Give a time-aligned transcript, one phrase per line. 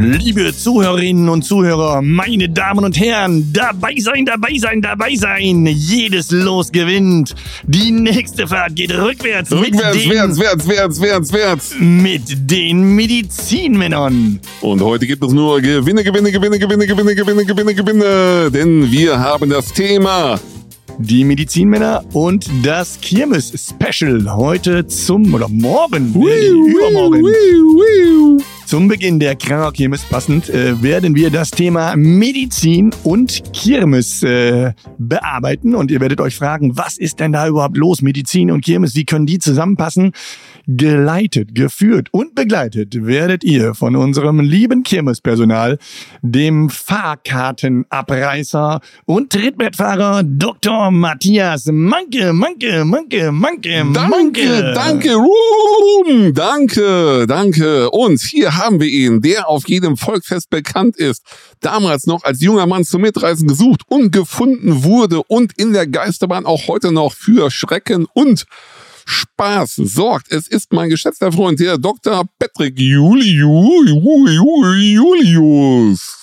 [0.00, 5.66] Liebe Zuhörerinnen und Zuhörer, meine Damen und Herren, dabei sein, dabei sein, dabei sein.
[5.66, 7.34] Jedes Los gewinnt.
[7.66, 9.50] Die nächste Fahrt geht rückwärts.
[9.50, 11.74] Rückwärts, mit den, wärts, wärts, wärts, wärts, wärts.
[11.80, 14.38] Mit den Medizinmännern.
[14.60, 18.50] Und heute gibt es nur Gewinne, Gewinne, Gewinne, Gewinne, Gewinne, Gewinne, Gewinne, Gewinne.
[18.52, 20.38] Denn wir haben das Thema
[21.00, 27.24] Die Medizinmänner und das Kirmes-Special heute zum, oder morgen, äh, übermorgen.
[28.66, 34.72] Zum Beginn der Kranger Kirmes passend äh, werden wir das Thema Medizin und Kirmes äh,
[34.98, 38.02] bearbeiten und ihr werdet euch fragen, was ist denn da überhaupt los?
[38.02, 40.12] Medizin und Kirmes, wie können die zusammenpassen?
[40.70, 45.78] Geleitet, geführt und begleitet werdet ihr von unserem lieben Kirmespersonal,
[46.20, 50.90] dem Fahrkartenabreißer und Trittbrettfahrer Dr.
[50.90, 57.90] Matthias Manke, Manke, Manke, Manke, Danke, danke, Ruhm, danke, danke.
[57.90, 61.22] Und hier haben wir ihn, der auf jedem Volksfest bekannt ist,
[61.60, 66.44] damals noch als junger Mann zum Mitreisen gesucht und gefunden wurde und in der Geisterbahn
[66.44, 68.44] auch heute noch für Schrecken und
[69.08, 70.30] Spaß sorgt.
[70.30, 72.24] Es ist mein geschätzter Freund, der Dr.
[72.38, 73.84] Patrick Juliu,
[74.76, 76.18] Julius.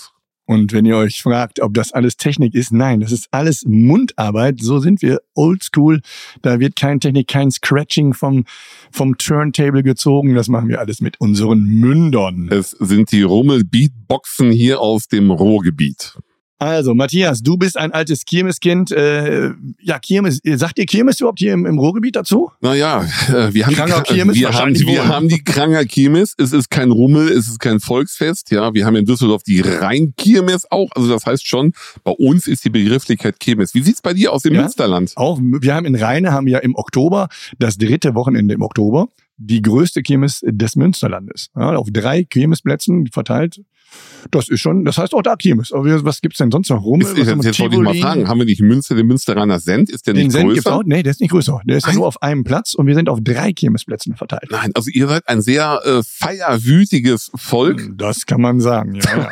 [0.48, 4.62] Und wenn ihr euch fragt, ob das alles Technik ist, nein, das ist alles Mundarbeit.
[4.62, 6.02] So sind wir oldschool.
[6.44, 8.46] Da wird kein Technik, kein Scratching vom,
[8.92, 10.36] vom Turntable gezogen.
[10.36, 12.50] Das machen wir alles mit unseren Mündern.
[12.52, 16.16] Es sind die Rummel-Beatboxen hier aus dem Ruhrgebiet.
[16.58, 18.90] Also, Matthias, du bist ein altes Kirmeskind.
[18.92, 22.50] Äh, ja, Kirmes, sagt ihr Kirmes überhaupt hier im, im Ruhrgebiet dazu?
[22.62, 25.08] Naja, äh, wir haben, Kranger die, Kirmes wir, haben, wir wohl.
[25.08, 26.34] haben die Kranger Kirmes.
[26.38, 28.52] Es ist kein Rummel, es ist kein Volksfest.
[28.52, 30.90] Ja, wir haben in Düsseldorf die Rheinkirmes auch.
[30.96, 31.74] Also das heißt schon,
[32.06, 33.74] bei uns ist die Begrifflichkeit Kirmes.
[33.74, 34.62] Wie sieht's bei dir aus im Ja?
[34.62, 35.12] Münsterland?
[35.16, 37.28] Auch, wir haben in Rheine haben wir im Oktober,
[37.60, 41.50] das dritte Wochenende im Oktober, die größte Kirmes des Münsterlandes.
[41.56, 43.60] Ja, auf drei Kirmesplätzen verteilt.
[44.32, 45.72] Das ist schon, das heißt auch da Kirmes.
[45.72, 47.02] Aber was gibt's denn sonst noch rum?
[47.02, 49.90] Ist, Was jetzt jetzt wollte ich mal fragen, haben wir nicht Münster den Münsteraner Send?
[49.90, 50.78] Ist der Den nicht Send gibt's größer?
[50.78, 50.84] auch?
[50.84, 51.62] Nee, der ist nicht größer.
[51.66, 54.48] Der ist ja nur auf einem Platz und wir sind auf drei Kirmesplätzen verteilt.
[54.50, 57.92] Nein, also ihr seid ein sehr äh, feierwütiges Volk.
[57.98, 59.32] Das kann man sagen, ja.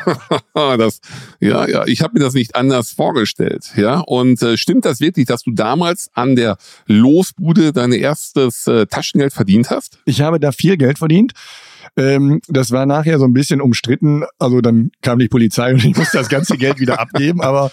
[0.54, 0.76] ja.
[0.76, 1.00] Das,
[1.40, 4.00] ja, ja, ich habe mir das nicht anders vorgestellt, ja.
[4.00, 9.32] Und äh, stimmt das wirklich, dass du damals an der Losbude dein erstes äh, Taschengeld
[9.32, 9.98] verdient hast?
[10.04, 11.32] Ich habe da viel Geld verdient.
[11.96, 14.24] Ähm, das war nachher so ein bisschen umstritten.
[14.38, 17.40] Also dann kam die Polizei und ich musste das ganze Geld wieder abgeben.
[17.42, 17.70] Aber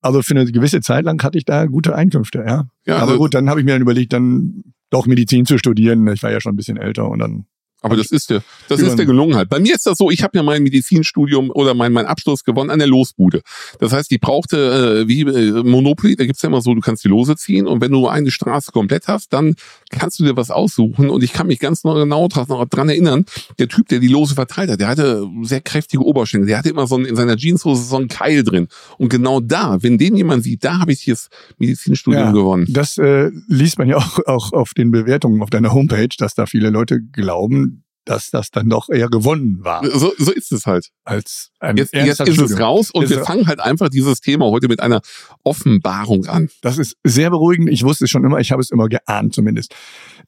[0.00, 2.64] also für eine gewisse Zeit lang hatte ich da gute Einkünfte, ja.
[2.86, 6.06] Ja, aber also- gut, dann habe ich mir dann überlegt, dann doch Medizin zu studieren.
[6.08, 7.44] Ich war ja schon ein bisschen älter und dann
[7.82, 9.48] Aber das ist dir, das ist dir gelungen halt.
[9.50, 12.70] Bei mir ist das so, ich habe ja mein Medizinstudium oder mein, mein Abschluss gewonnen
[12.70, 13.42] an der Losbude.
[13.80, 17.04] Das heißt, die brauchte, äh, wie äh, Monopoly, da gibt's ja immer so, du kannst
[17.04, 19.54] die Lose ziehen und wenn du nur eine Straße komplett hast, dann
[19.90, 23.24] kannst du dir was aussuchen und ich kann mich ganz genau dran, erinnern,
[23.58, 26.86] der Typ, der die Lose verteilt hat, der hatte sehr kräftige Oberschenkel, der hatte immer
[26.86, 30.44] so ein, in seiner Jeanshose so einen Keil drin und genau da, wenn den jemand
[30.44, 31.28] sieht, da habe ich hier das
[31.58, 32.32] Medizinstudium Ja.
[32.32, 32.66] gewonnen.
[32.68, 36.46] Das äh, liest man ja auch, auch auf den Bewertungen auf deiner Homepage, dass da
[36.46, 40.88] viele Leute glauben, dass das dann doch eher gewonnen war So, so ist es halt.
[41.04, 44.46] als ein Jetzt, jetzt ist es raus und Ist wir fangen halt einfach dieses Thema
[44.46, 45.00] heute mit einer
[45.44, 46.48] Offenbarung an.
[46.62, 47.68] Das ist sehr beruhigend.
[47.70, 49.74] Ich wusste es schon immer, ich habe es immer geahnt zumindest.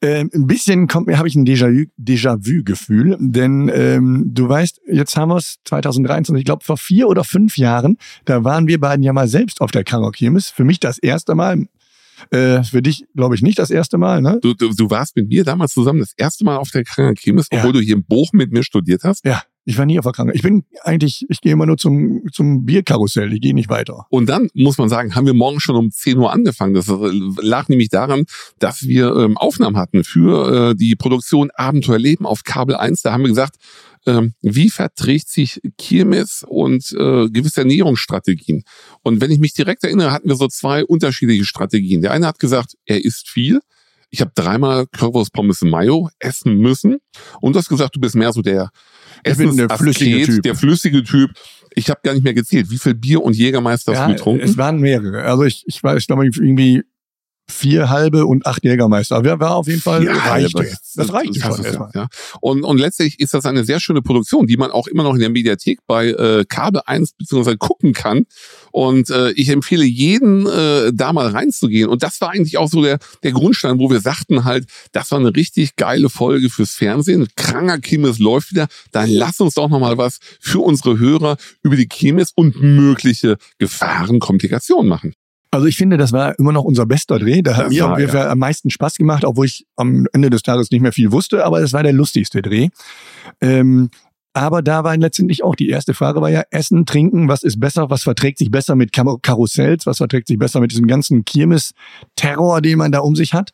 [0.03, 5.17] Ähm, ein bisschen kommt mir, habe ich ein Déjà-vu- Déjà-vu-Gefühl, denn ähm, du weißt, jetzt
[5.17, 9.03] haben wir es 2023, ich glaube vor vier oder fünf Jahren, da waren wir beiden
[9.03, 10.49] ja mal selbst auf der Kangok Kirmes.
[10.49, 11.67] Für mich das erste Mal,
[12.31, 14.38] äh, für dich glaube ich nicht das erste Mal, ne?
[14.42, 17.58] Du, du, du warst mit mir damals zusammen das erste Mal auf der Kirmes, Ja.
[17.58, 19.25] obwohl du hier in Bochum mit mir studiert hast.
[19.25, 20.34] Ja, ich war nie auf der Kangok.
[20.34, 24.06] Ich bin eigentlich, ich gehe immer nur zum, zum Bierkarussell, ich gehe nicht weiter.
[24.10, 26.75] Und dann, muss man sagen, haben wir morgen schon um 10 Uhr angefangen.
[26.75, 28.25] Das lag nämlich daran,
[28.58, 33.02] dass wir ähm, Aufnahmen hatten für äh, die Produktion Abenteuerleben auf Kabel 1.
[33.02, 33.56] Da haben wir gesagt,
[34.06, 38.62] ähm, wie verträgt sich Kirmes und äh, gewisse Ernährungsstrategien?
[39.03, 42.02] Und wenn ich mich direkt erinnere, hatten wir so zwei unterschiedliche Strategien.
[42.02, 43.61] Der eine hat gesagt, er isst viel.
[44.11, 46.99] Ich habe dreimal Currywurst Pommes Mayo essen müssen.
[47.41, 48.70] Und du hast gesagt, du bist mehr so der
[49.37, 50.43] bin der flüssige Typ.
[50.43, 51.31] der flüssige Typ.
[51.75, 54.43] Ich habe gar nicht mehr gezählt, wie viel Bier und Jägermeister hast du getrunken?
[54.43, 55.23] es waren mehrere.
[55.23, 56.82] Also ich, ich weiß, ich glaube irgendwie
[57.50, 59.17] vier halbe und acht Jägermeister.
[59.17, 60.58] Aber wer war auf jeden Fall reichte.
[60.58, 61.91] aber Das reichte das schon erstmal.
[61.94, 62.08] Ja.
[62.41, 65.20] Und, und letztlich ist das eine sehr schöne Produktion, die man auch immer noch in
[65.20, 68.26] der Mediathek bei äh, Kabel 1 beziehungsweise gucken kann.
[68.73, 71.88] Und äh, ich empfehle jeden, äh, da mal reinzugehen.
[71.88, 75.19] Und das war eigentlich auch so der, der Grundstein, wo wir sagten halt, das war
[75.19, 77.29] eine richtig geile Folge fürs Fernsehen.
[77.37, 78.69] Kranger Kirmes läuft wieder.
[78.93, 84.20] Dann lass uns doch nochmal was für unsere Hörer über die Kirmes und mögliche Gefahren,
[84.20, 85.14] Komplikationen machen.
[85.50, 87.43] Also ich finde, das war immer noch unser bester Dreh.
[87.43, 88.11] Da hat Das mir auf jeden.
[88.12, 91.44] Fall am meisten Spaß gemacht, obwohl ich am Ende des Tages nicht mehr viel wusste,
[91.44, 92.69] aber es war der lustigste Dreh.
[93.41, 93.91] Ähm,
[94.32, 97.91] Aber da war letztendlich auch die erste Frage war ja Essen, Trinken, was ist besser,
[97.91, 102.79] was verträgt sich besser mit Karussells, was verträgt sich besser mit diesem ganzen Kirmes-Terror, den
[102.79, 103.50] man da um sich hat.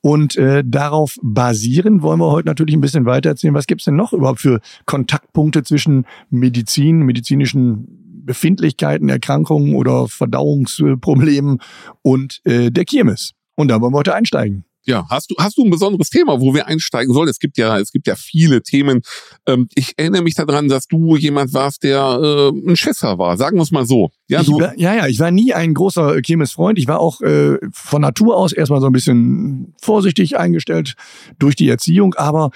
[0.00, 3.96] Und äh, darauf basierend wollen wir heute natürlich ein bisschen weiter erzählen, was gibt's denn
[3.96, 11.58] noch überhaupt für Kontaktpunkte zwischen Medizin, medizinischen Befindlichkeiten, Erkrankungen oder Verdauungsproblemen
[12.02, 13.32] und äh, der Kirmes.
[13.54, 14.64] Und da wollen wir heute einsteigen.
[14.84, 17.28] Ja, hast du, hast du ein besonderes Thema, wo wir einsteigen sollen?
[17.28, 19.02] Es gibt ja, es gibt ja viele Themen.
[19.46, 23.36] Ähm, ich erinnere mich daran, dass du jemand warst, der äh, ein Schisser war.
[23.36, 24.10] Sagen wir es mal so.
[24.26, 26.78] Ja, du war, ja, ja, ich war nie ein großer Chemis-Freund.
[26.78, 30.94] Ich war auch äh, von Natur aus erstmal so ein bisschen vorsichtig eingestellt
[31.38, 32.50] durch die Erziehung, aber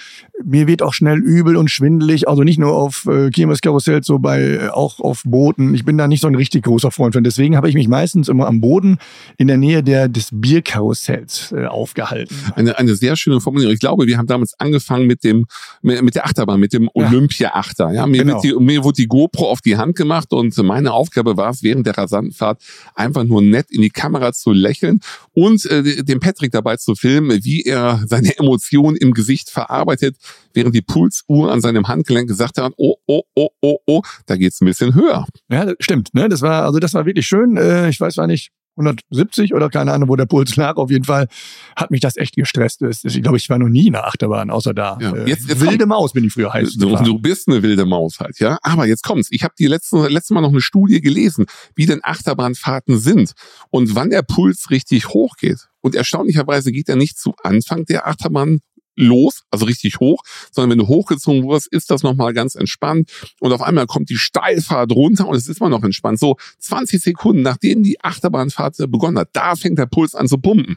[0.45, 2.29] mir wird auch schnell übel und schwindelig.
[2.29, 5.75] Also nicht nur auf äh, Chemis-Karussells, so bei äh, auch auf Booten.
[5.75, 7.23] Ich bin da nicht so ein richtig großer Freund von.
[7.23, 8.99] Deswegen habe ich mich meistens immer am Boden
[9.37, 12.35] in der Nähe der des Bierkarussells äh, aufgehalten halten.
[12.55, 13.75] Eine, eine sehr schöne Formulierung.
[13.75, 15.47] Ich glaube, wir haben damals angefangen mit dem,
[15.83, 17.93] mit, der Achterbahn, mit dem Olympia-Achter.
[17.93, 18.43] Ja, mir, genau.
[18.43, 21.63] wird die, mir wurde die GoPro auf die Hand gemacht und meine Aufgabe war es,
[21.63, 22.63] während der Rasantenfahrt
[22.95, 25.01] einfach nur nett in die Kamera zu lächeln
[25.33, 30.17] und äh, den Patrick dabei zu filmen, wie er seine Emotionen im Gesicht verarbeitet,
[30.55, 34.61] während die Pulsuhr an seinem Handgelenk gesagt hat, oh, oh, oh, oh, oh, da geht's
[34.61, 35.27] ein bisschen höher.
[35.51, 36.15] Ja, stimmt.
[36.15, 36.29] Ne?
[36.29, 37.57] Das war, also das war wirklich schön.
[37.57, 40.77] Äh, ich weiß zwar nicht, 170 oder keine Ahnung, wo der Puls lag.
[40.77, 41.29] Auf jeden Fall
[41.75, 42.83] hat mich das echt gestresst.
[42.83, 44.99] Ich glaube, ich war noch nie in der Achterbahn, außer da.
[45.01, 46.77] Ja, äh, jetzt, jetzt wilde kommt, Maus bin ich früher heiß.
[46.77, 48.59] Du, du, bist eine wilde Maus halt, ja.
[48.63, 49.29] Aber jetzt kommt's.
[49.31, 53.33] Ich habe die letzte, letzte Mal noch eine Studie gelesen, wie denn Achterbahnfahrten sind
[53.71, 55.69] und wann der Puls richtig hoch geht.
[55.81, 58.61] Und erstaunlicherweise geht er nicht zu Anfang der Achterbahn
[58.97, 63.11] los, also richtig hoch, sondern wenn du hochgezogen wurdest, ist das nochmal ganz entspannt
[63.41, 66.19] und auf einmal kommt die Steilfahrt runter und es ist mal noch entspannt.
[66.19, 70.77] So 20 Sekunden, nachdem die Achterbahnfahrt begonnen hat, da fängt der Puls an zu pumpen.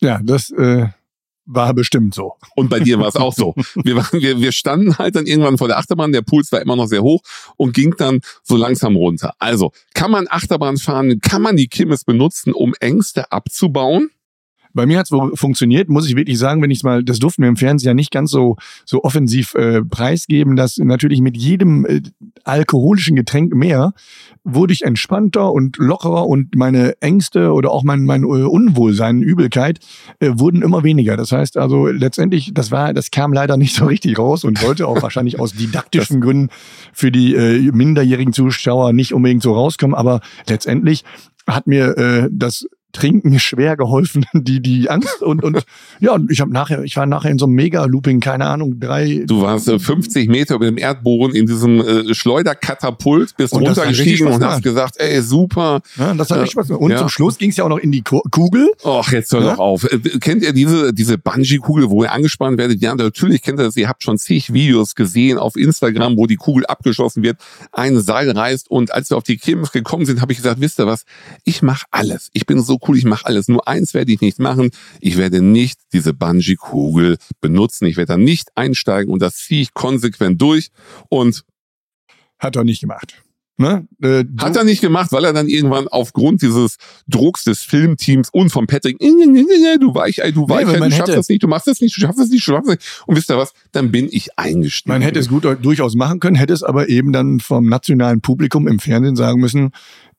[0.00, 0.88] Ja, das äh,
[1.52, 2.34] war bestimmt so.
[2.54, 3.54] Und bei dir war es auch so.
[3.74, 6.76] Wir, waren, wir, wir standen halt dann irgendwann vor der Achterbahn, der Puls war immer
[6.76, 7.22] noch sehr hoch
[7.56, 9.34] und ging dann so langsam runter.
[9.38, 14.10] Also, kann man Achterbahn fahren, kann man die Kimmes benutzen, um Ängste abzubauen?
[14.72, 17.48] Bei mir hat's wohl funktioniert, muss ich wirklich sagen, wenn ich mal, das durften wir
[17.48, 22.02] im Fernsehen ja nicht ganz so, so offensiv äh, preisgeben, dass natürlich mit jedem äh,
[22.44, 23.92] alkoholischen Getränk mehr
[24.44, 29.80] wurde ich entspannter und lockerer und meine Ängste oder auch mein, mein äh, Unwohlsein, Übelkeit
[30.20, 31.16] äh, wurden immer weniger.
[31.16, 34.86] Das heißt also letztendlich, das war, das kam leider nicht so richtig raus und sollte
[34.86, 36.50] auch wahrscheinlich aus didaktischen Gründen
[36.92, 41.04] für die äh, minderjährigen Zuschauer nicht unbedingt so rauskommen, aber letztendlich
[41.46, 45.64] hat mir äh, das Trinken schwer geholfen, die die Angst und und
[46.00, 49.24] ja, ich habe nachher, ich war nachher in so einem Mega-Looping, keine Ahnung, drei.
[49.26, 54.26] Du warst äh, 50 Meter über dem Erdboden in diesem äh, Schleuderkatapult, bist und runtergestiegen
[54.26, 55.80] und hast gesagt, ey super.
[55.96, 56.82] Ja, das hat äh, richtig Spaß gemacht.
[56.82, 56.98] Und ja.
[56.98, 58.70] zum Schluss ging es ja auch noch in die Kugel.
[58.84, 59.52] Ach, jetzt hör ja?
[59.52, 59.84] doch auf.
[59.84, 62.80] Äh, kennt ihr diese diese Bungee-Kugel, wo ihr angespannt werdet?
[62.80, 63.76] Ja, natürlich kennt ihr das.
[63.76, 67.38] Ihr habt schon zig Videos gesehen auf Instagram, wo die Kugel abgeschossen wird,
[67.72, 70.78] ein Seil reißt und als wir auf die Kirmes gekommen sind, habe ich gesagt, wisst
[70.80, 71.04] ihr was?
[71.44, 72.30] Ich mache alles.
[72.32, 73.48] Ich bin so cool, ich mache alles.
[73.48, 74.70] Nur eins werde ich nicht machen.
[75.00, 77.86] Ich werde nicht diese Bungee-Kugel benutzen.
[77.86, 80.70] Ich werde da nicht einsteigen und das ziehe ich konsequent durch.
[81.08, 81.44] Und
[82.38, 83.22] hat er nicht gemacht.
[83.60, 83.86] Ne?
[84.02, 88.48] Äh, Hat er nicht gemacht, weil er dann irgendwann aufgrund dieses Drucks des Filmteams und
[88.48, 89.06] von Patrick, du
[89.94, 92.30] Weichei, du Weichei, nee, du schaffst das nicht, du machst das nicht, du schaffst das
[92.30, 93.04] nicht, du schaffst das nicht.
[93.06, 93.52] Und wisst ihr was?
[93.72, 94.94] Dann bin ich eingestiegen.
[94.94, 98.66] Man hätte es gut durchaus machen können, hätte es aber eben dann vom nationalen Publikum
[98.66, 99.72] im Fernsehen sagen müssen,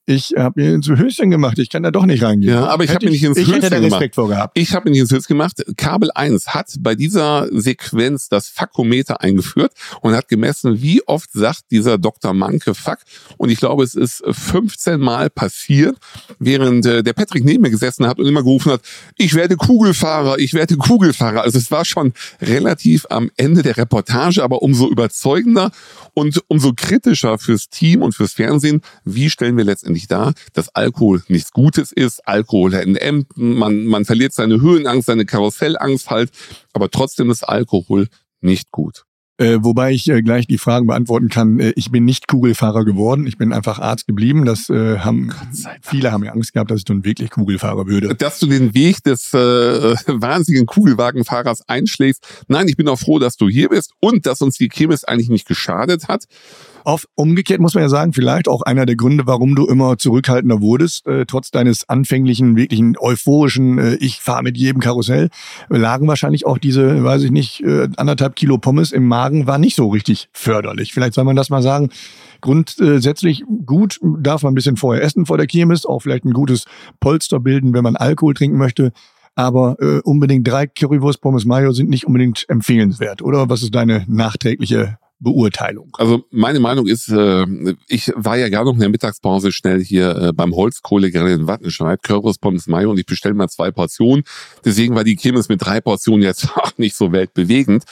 [0.05, 2.53] ich habe mir ins Höschen gemacht, ich kann da doch nicht reingehen.
[2.53, 3.93] Ja, aber ich habe mir nicht ins ich, Höschen gemacht.
[3.93, 4.57] Respekt vorgehabt.
[4.57, 5.63] Ich habe mir nicht ins Höschen gemacht.
[5.77, 11.65] Kabel 1 hat bei dieser Sequenz das Fakometer eingeführt und hat gemessen, wie oft sagt
[11.71, 12.33] dieser Dr.
[12.33, 12.97] Manke Fuck.
[13.37, 15.97] Und ich glaube, es ist 15 Mal passiert,
[16.39, 18.81] während äh, der Patrick neben mir gesessen hat und immer gerufen hat,
[19.17, 21.43] ich werde Kugelfahrer, ich werde Kugelfahrer.
[21.43, 25.71] Also es war schon relativ am Ende der Reportage, aber umso überzeugender
[26.13, 31.23] und umso kritischer fürs Team und fürs Fernsehen, wie stellen wir letztendlich dar, dass Alkohol
[31.27, 36.31] nichts Gutes ist, Alkohol entämmt, man, man verliert seine Höhenangst, seine Karussellangst halt,
[36.73, 38.07] aber trotzdem ist Alkohol
[38.41, 39.05] nicht gut.
[39.41, 41.59] Äh, wobei ich äh, gleich die Fragen beantworten kann.
[41.59, 43.25] Äh, ich bin nicht Kugelfahrer geworden.
[43.25, 44.45] Ich bin einfach Arzt geblieben.
[44.45, 45.33] Das äh, haben
[45.81, 48.13] viele haben ja Angst gehabt, dass ich nun wirklich Kugelfahrer würde.
[48.13, 49.37] Dass du den Weg des äh,
[50.05, 52.43] wahnsinnigen Kugelwagenfahrers einschlägst.
[52.49, 55.29] Nein, ich bin auch froh, dass du hier bist und dass uns die Chemis eigentlich
[55.29, 56.25] nicht geschadet hat.
[56.83, 60.61] Auf, umgekehrt muss man ja sagen, vielleicht auch einer der Gründe, warum du immer zurückhaltender
[60.61, 65.29] wurdest, äh, trotz deines anfänglichen, wirklichen euphorischen, äh, ich fahre mit jedem Karussell,
[65.69, 69.75] lagen wahrscheinlich auch diese, weiß ich nicht, äh, anderthalb Kilo Pommes im Magen, war nicht
[69.75, 70.93] so richtig förderlich.
[70.93, 71.89] Vielleicht soll man das mal sagen.
[72.41, 76.65] Grundsätzlich gut, darf man ein bisschen vorher essen vor der Kirmes, auch vielleicht ein gutes
[76.99, 78.93] Polster bilden, wenn man Alkohol trinken möchte.
[79.35, 83.49] Aber äh, unbedingt drei Currywurst Pommes Mayo sind nicht unbedingt empfehlenswert, oder?
[83.49, 85.95] Was ist deine nachträgliche Beurteilung?
[85.97, 87.45] Also meine Meinung ist, äh,
[87.87, 92.01] ich war ja gerade noch in der Mittagspause schnell hier äh, beim Holzkohlegrill in Wattenscheid,
[92.01, 94.23] Currys Pommes Mayo und ich bestelle mal zwei Portionen.
[94.65, 97.83] Deswegen war die Kirmes mit drei Portionen jetzt auch nicht so weltbewegend.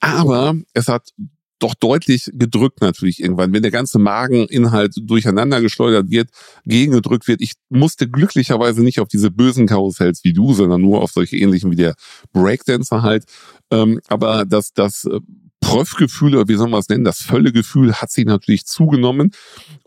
[0.00, 1.10] Aber es hat
[1.58, 6.28] doch deutlich gedrückt natürlich irgendwann, wenn der ganze Mageninhalt durcheinander geschleudert wird,
[6.66, 7.40] gegengedrückt wird.
[7.40, 11.70] Ich musste glücklicherweise nicht auf diese bösen Karussells wie du, sondern nur auf solche ähnlichen
[11.70, 11.94] wie der
[12.32, 13.24] Breakdancer halt.
[13.70, 15.20] Ähm, aber das, das äh,
[15.66, 19.32] Pröffgefühl, oder wie soll man es nennen, das Völlegefühl hat sich natürlich zugenommen.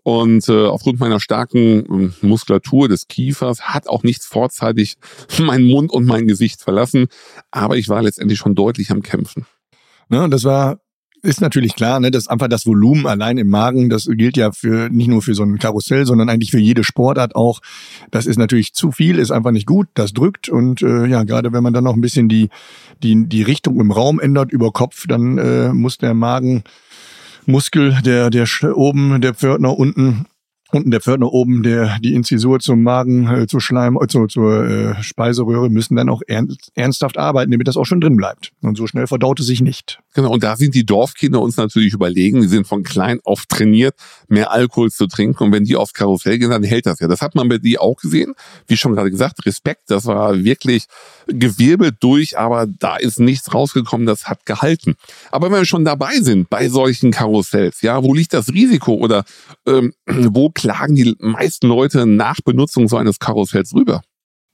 [0.03, 4.97] Und äh, aufgrund meiner starken äh, Muskulatur des Kiefers hat auch nichts vorzeitig
[5.39, 7.07] meinen Mund und mein Gesicht verlassen.
[7.51, 9.45] Aber ich war letztendlich schon deutlich am Kämpfen.
[10.09, 10.79] Ne, das war
[11.21, 14.89] ist natürlich klar, ne, dass einfach das Volumen allein im Magen, das gilt ja für
[14.89, 17.59] nicht nur für so ein Karussell, sondern eigentlich für jede Sportart auch.
[18.11, 21.53] Das ist natürlich zu viel, ist einfach nicht gut, das drückt und äh, ja, gerade
[21.53, 22.49] wenn man dann noch ein bisschen die
[23.03, 28.47] die die Richtung im Raum ändert über Kopf, dann äh, muss der Magenmuskel, der der
[28.75, 30.25] oben, der Pförtner unten
[30.71, 34.65] unten der Pförtner oben, der die Inzisur zum Magen, äh, zu Schleim, äh, zu, zur
[34.65, 38.51] äh, Speiseröhre müssen dann auch ernst, ernsthaft arbeiten, damit das auch schon drin bleibt.
[38.61, 39.99] Und so schnell verdaut es sich nicht.
[40.15, 43.95] Genau, und da sind die Dorfkinder uns natürlich überlegen, die sind von klein auf trainiert,
[44.27, 45.43] mehr Alkohol zu trinken.
[45.43, 47.07] Und wenn die aufs Karussell gehen, dann hält das ja.
[47.07, 48.33] Das hat man bei dir auch gesehen.
[48.67, 50.85] Wie schon gerade gesagt, Respekt, das war wirklich
[51.27, 54.95] gewirbelt durch, aber da ist nichts rausgekommen, das hat gehalten.
[55.31, 59.25] Aber wenn wir schon dabei sind bei solchen Karussells, ja, wo liegt das Risiko oder
[59.67, 64.01] ähm, wo klagen die meisten Leute nach Benutzung so eines Karussells rüber?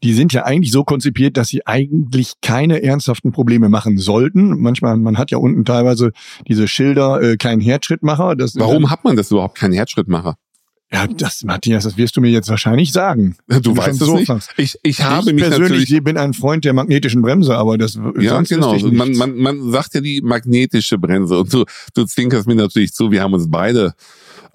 [0.04, 4.60] Die sind ja eigentlich so konzipiert, dass sie eigentlich keine ernsthaften Probleme machen sollten.
[4.60, 6.12] Manchmal, man hat ja unten teilweise
[6.48, 8.36] diese Schilder, äh, kein Herzschrittmacher.
[8.36, 10.36] Das Warum hat man das überhaupt, kein Herzschrittmacher?
[10.92, 13.36] Ja, das, Matthias, das wirst du mir jetzt wahrscheinlich sagen.
[13.62, 14.32] Du weißt es so nicht.
[14.58, 18.00] Ich, ich habe ich mich persönlich ich bin ein Freund der magnetischen Bremse, aber das
[18.20, 18.78] ja genau.
[18.92, 23.12] Man, man, man sagt ja die magnetische Bremse und du, du zwinkerst mir natürlich zu.
[23.12, 23.96] Wir haben uns beide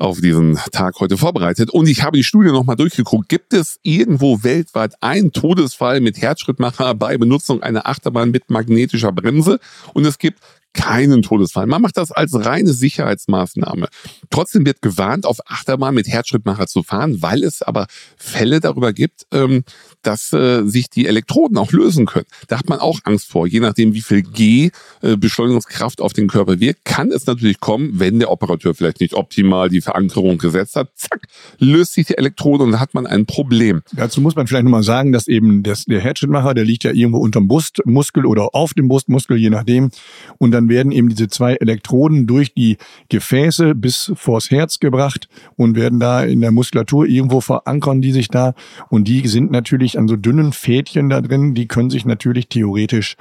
[0.01, 1.71] auf diesen Tag heute vorbereitet.
[1.71, 3.29] Und ich habe die Studie nochmal durchgeguckt.
[3.29, 9.61] Gibt es irgendwo weltweit einen Todesfall mit Herzschrittmacher bei Benutzung einer Achterbahn mit magnetischer Bremse?
[9.93, 10.41] Und es gibt
[10.73, 11.67] keinen Todesfall.
[11.67, 13.89] Man macht das als reine Sicherheitsmaßnahme.
[14.31, 17.87] Trotzdem wird gewarnt, auf Achterbahn mit Herzschrittmacher zu fahren, weil es aber
[18.17, 19.65] Fälle darüber gibt, ähm,
[20.03, 22.27] dass äh, sich die Elektroden auch lösen können.
[22.49, 23.47] Da hat man auch Angst vor.
[23.47, 24.71] Je nachdem, wie viel G
[25.03, 29.15] äh, Beschleunigungskraft auf den Körper wirkt, kann es natürlich kommen, wenn der Operateur vielleicht nicht
[29.15, 30.91] optimal die Verankerung gesetzt hat.
[30.95, 31.27] Zack,
[31.59, 33.83] löst sich die Elektrode und hat man ein Problem.
[33.93, 37.19] Dazu muss man vielleicht nochmal sagen, dass eben das, der Herzschrittmacher, der liegt ja irgendwo
[37.19, 39.91] unterm Brustmuskel oder auf dem Brustmuskel, je nachdem.
[40.39, 42.77] Und dann werden eben diese zwei Elektroden durch die
[43.09, 48.29] Gefäße bis vors Herz gebracht und werden da in der Muskulatur irgendwo verankern die sich
[48.29, 48.55] da.
[48.89, 52.49] Und die sind natürlich natürlich an so dünnen Fädchen da drin, die können sich natürlich
[52.49, 53.17] theoretisch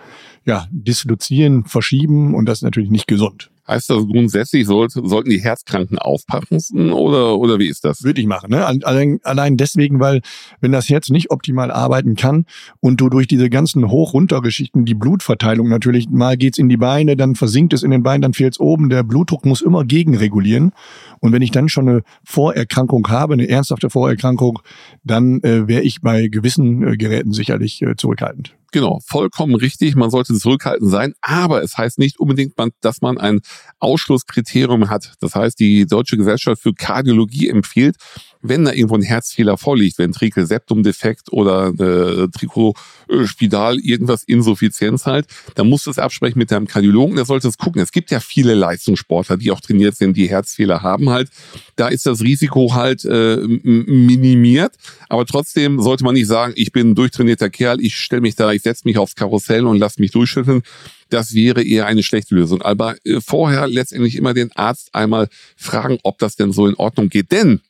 [0.45, 3.51] ja dislozieren, verschieben und das ist natürlich nicht gesund.
[3.69, 8.03] Heißt das grundsätzlich, sollte, sollten die Herzkranken aufpassen oder, oder wie ist das?
[8.03, 8.49] Würde ich machen.
[8.49, 8.65] Ne?
[8.65, 10.21] Allein, allein deswegen, weil
[10.59, 12.45] wenn das Herz nicht optimal arbeiten kann
[12.79, 17.35] und du durch diese ganzen Hoch-Runter-Geschichten die Blutverteilung natürlich, mal geht's in die Beine, dann
[17.35, 18.89] versinkt es in den Beinen, dann fehlt's oben.
[18.89, 20.71] Der Blutdruck muss immer gegenregulieren.
[21.19, 24.59] Und wenn ich dann schon eine Vorerkrankung habe, eine ernsthafte Vorerkrankung,
[25.03, 28.55] dann äh, wäre ich bei gewissen äh, Geräten sicherlich äh, zurückhaltend.
[28.71, 29.95] Genau, vollkommen richtig.
[29.95, 33.39] Man sollte zurückhaltend sein, aber es heißt nicht unbedingt, dass man ein
[33.79, 35.13] Ausschlusskriterium hat.
[35.21, 37.95] Das heißt, die Deutsche Gesellschaft für Kardiologie empfiehlt,
[38.41, 45.67] wenn da irgendwo ein Herzfehler vorliegt, Ventrikel Septumdefekt oder äh, Trikospidal, irgendwas Insuffizienz halt, dann
[45.67, 47.81] musst du es absprechen mit deinem Kardiologen, der sollte es gucken.
[47.81, 51.29] Es gibt ja viele Leistungssportler, die auch trainiert sind, die Herzfehler haben halt.
[51.75, 54.75] Da ist das Risiko halt äh, minimiert,
[55.09, 58.51] aber trotzdem sollte man nicht sagen, ich bin ein durchtrainierter Kerl, ich stelle mich da,
[58.51, 60.61] ich setze mich aufs Karussell und lass mich durchschütteln.
[61.09, 62.61] Das wäre eher eine schlechte Lösung.
[62.61, 65.27] Aber äh, vorher letztendlich immer den Arzt einmal
[65.57, 67.31] fragen, ob das denn so in Ordnung geht.
[67.31, 67.61] Denn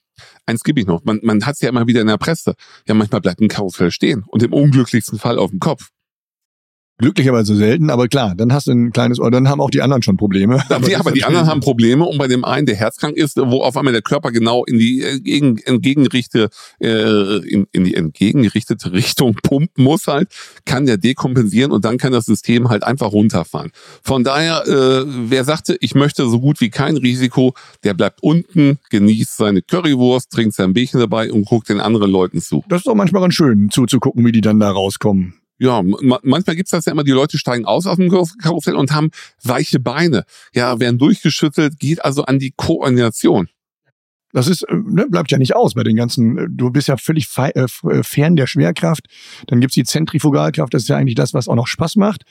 [0.46, 1.04] eins gebe ich noch.
[1.04, 2.56] Man, man hat es ja immer wieder in der Presse.
[2.88, 5.90] Ja, manchmal bleibt ein Karussell stehen und im unglücklichsten Fall auf dem Kopf.
[7.00, 10.04] Glücklicherweise selten, aber klar, dann hast du ein kleines, oder dann haben auch die anderen
[10.04, 10.62] schon Probleme.
[10.70, 13.62] Aber, nee, aber die anderen haben Probleme und bei dem einen, der herzkrank ist, wo
[13.62, 16.50] auf einmal der Körper genau in die entgegen, äh, entgegengerichtete,
[16.82, 20.28] äh, in, in die entgegengerichtete Richtung pumpen muss halt,
[20.66, 23.72] kann der dekompensieren und dann kann das System halt einfach runterfahren.
[24.04, 27.54] Von daher, äh, wer sagte, ich möchte so gut wie kein Risiko,
[27.86, 32.42] der bleibt unten, genießt seine Currywurst, trinkt sein Bierchen dabei und guckt den anderen Leuten
[32.42, 32.64] zu.
[32.68, 35.39] Das ist doch manchmal ganz schön zuzugucken, wie die dann da rauskommen.
[35.60, 39.12] Ja, manchmal gibt's das ja immer, die Leute steigen aus aus dem Karussell und haben
[39.44, 40.24] weiche Beine.
[40.54, 43.50] Ja, werden durchgeschüttelt, geht also an die Koordination.
[44.32, 46.98] Das ist, äh, ne, bleibt ja nicht aus bei den ganzen, äh, du bist ja
[46.98, 49.08] völlig fe äh, äh, fern der Schwerkraft.
[49.48, 52.24] Dann gibt's die Zentrifugalkraft, das ist ja eigentlich das, was auch noch Spaß macht.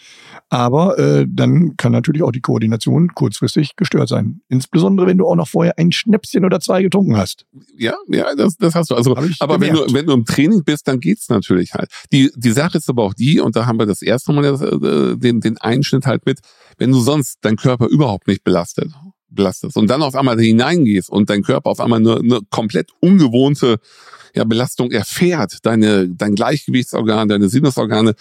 [0.49, 4.41] Aber äh, dann kann natürlich auch die Koordination kurzfristig gestört sein.
[4.49, 7.47] Insbesondere, wenn du auch noch vorher ein Schnäpschen oder zwei getrunken hast.
[7.77, 8.95] Ja, ja, das, das hast du.
[8.95, 11.91] Also, aber wenn du, wenn du im Training bist, dann geht's natürlich halt.
[12.13, 15.17] Die, die Sache ist aber auch die, und da haben wir das erste Mal äh,
[15.17, 16.41] den, den Einschnitt halt mit,
[16.77, 18.93] wenn du sonst deinen Körper überhaupt nicht belastet
[19.31, 23.79] belastest und dann auf einmal hineingehst und dein Körper auf einmal eine, eine komplett ungewohnte
[24.35, 28.15] ja, Belastung erfährt, deine, dein Gleichgewichtsorgan, deine Sinnesorgane,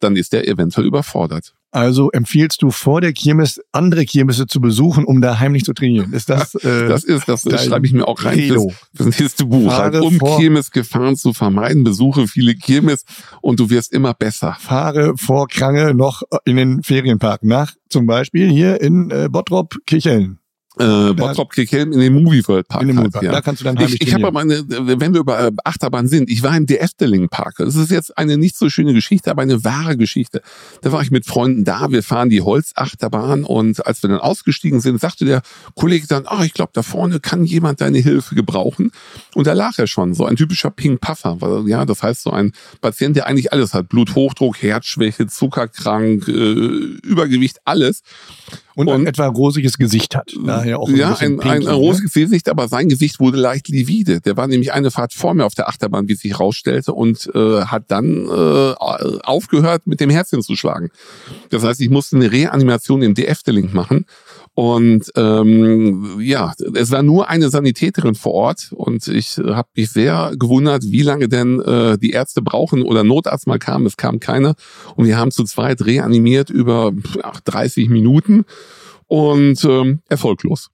[0.00, 1.54] dann ist der eventuell überfordert.
[1.70, 6.12] Also empfiehlst du vor der Kirmes andere Kirmesse zu besuchen, um da heimlich zu trainieren?
[6.12, 6.54] Ist das?
[6.64, 9.72] Äh, das ist, das schreibe ich mir auch rein fürs, fürs nächste Buch.
[9.72, 13.04] Halt, um Kirmesgefahren zu vermeiden, besuche viele Kirmes
[13.42, 14.56] und du wirst immer besser.
[14.60, 20.38] Fahre vor Krange noch in den Ferienpark nach, zum Beispiel hier in äh, Bottrop Kirchhellen
[20.78, 22.82] äh, Bottrop Kirchhelm in den Movie World Park.
[22.82, 23.24] In den Movie Park.
[23.24, 23.32] Ja.
[23.32, 26.28] Da kannst du dann Ich, ich habe aber eine, wenn wir über äh, Achterbahn sind,
[26.30, 27.56] ich war im DF-Deling Park.
[27.58, 30.42] Das ist jetzt eine nicht so schöne Geschichte, aber eine wahre Geschichte.
[30.82, 34.80] Da war ich mit Freunden da, wir fahren die Holzachterbahn und als wir dann ausgestiegen
[34.80, 35.42] sind, sagte der
[35.74, 38.90] Kollege dann, ah, oh, ich glaube, da vorne kann jemand deine Hilfe gebrauchen.
[39.34, 41.38] Und da lag er schon, so ein typischer Pink Puffer.
[41.66, 43.88] Ja, das heißt so ein Patient, der eigentlich alles hat.
[43.88, 48.02] Bluthochdruck, Herzschwäche, Zuckerkrank, äh, Übergewicht, alles.
[48.76, 50.32] Und, und ein etwa rosiges Gesicht hat.
[50.44, 51.72] Daher auch ein ja, ein, ein, ein ne?
[51.72, 54.20] rosiges Gesicht, aber sein Gesicht wurde leicht livide.
[54.20, 57.62] Der war nämlich eine Fahrt vor mir auf der Achterbahn, wie sich rausstellte, und äh,
[57.62, 58.74] hat dann äh,
[59.22, 60.90] aufgehört, mit dem Herzchen zu schlagen.
[61.50, 64.06] Das heißt, ich musste eine Reanimation im DF-Link machen.
[64.54, 70.32] Und ähm, ja, es war nur eine Sanitäterin vor Ort und ich habe mich sehr
[70.38, 73.84] gewundert, wie lange denn äh, die Ärzte brauchen oder Notarzt mal kam.
[73.84, 74.54] Es kam keiner
[74.94, 76.92] und wir haben zu zweit reanimiert über
[77.22, 78.44] ach, 30 Minuten
[79.08, 80.70] und ähm, erfolglos.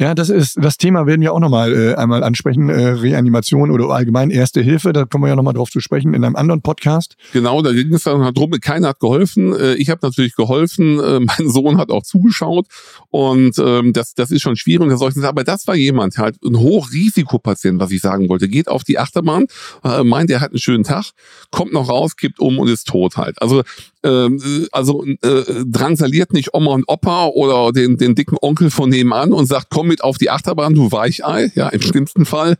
[0.00, 3.90] Ja, das ist das Thema werden wir auch nochmal äh, einmal ansprechen, äh, Reanimation oder
[3.90, 7.16] allgemein Erste Hilfe, da kommen wir ja nochmal drauf zu sprechen in einem anderen Podcast.
[7.34, 9.52] Genau, da ging es dann halt drum, keiner hat geholfen.
[9.52, 12.66] Äh, ich habe natürlich geholfen, äh, mein Sohn hat auch zugeschaut
[13.10, 16.56] und ähm, das, das ist schon schwierig unter solchen Aber das war jemand, halt ein
[16.56, 19.48] Hochrisikopatient, was ich sagen wollte, geht auf die Achterbahn,
[19.84, 21.10] äh, meint, er hat einen schönen Tag,
[21.50, 23.42] kommt noch raus, kippt um und ist tot halt.
[23.42, 23.64] Also
[24.02, 28.88] ähm, äh, also äh, drangsaliert nicht Oma und Opa oder den, den dicken Onkel von
[28.88, 32.56] nebenan und sagt, komm mit auf die Achterbahn, du Weichei, ja, im schlimmsten Fall.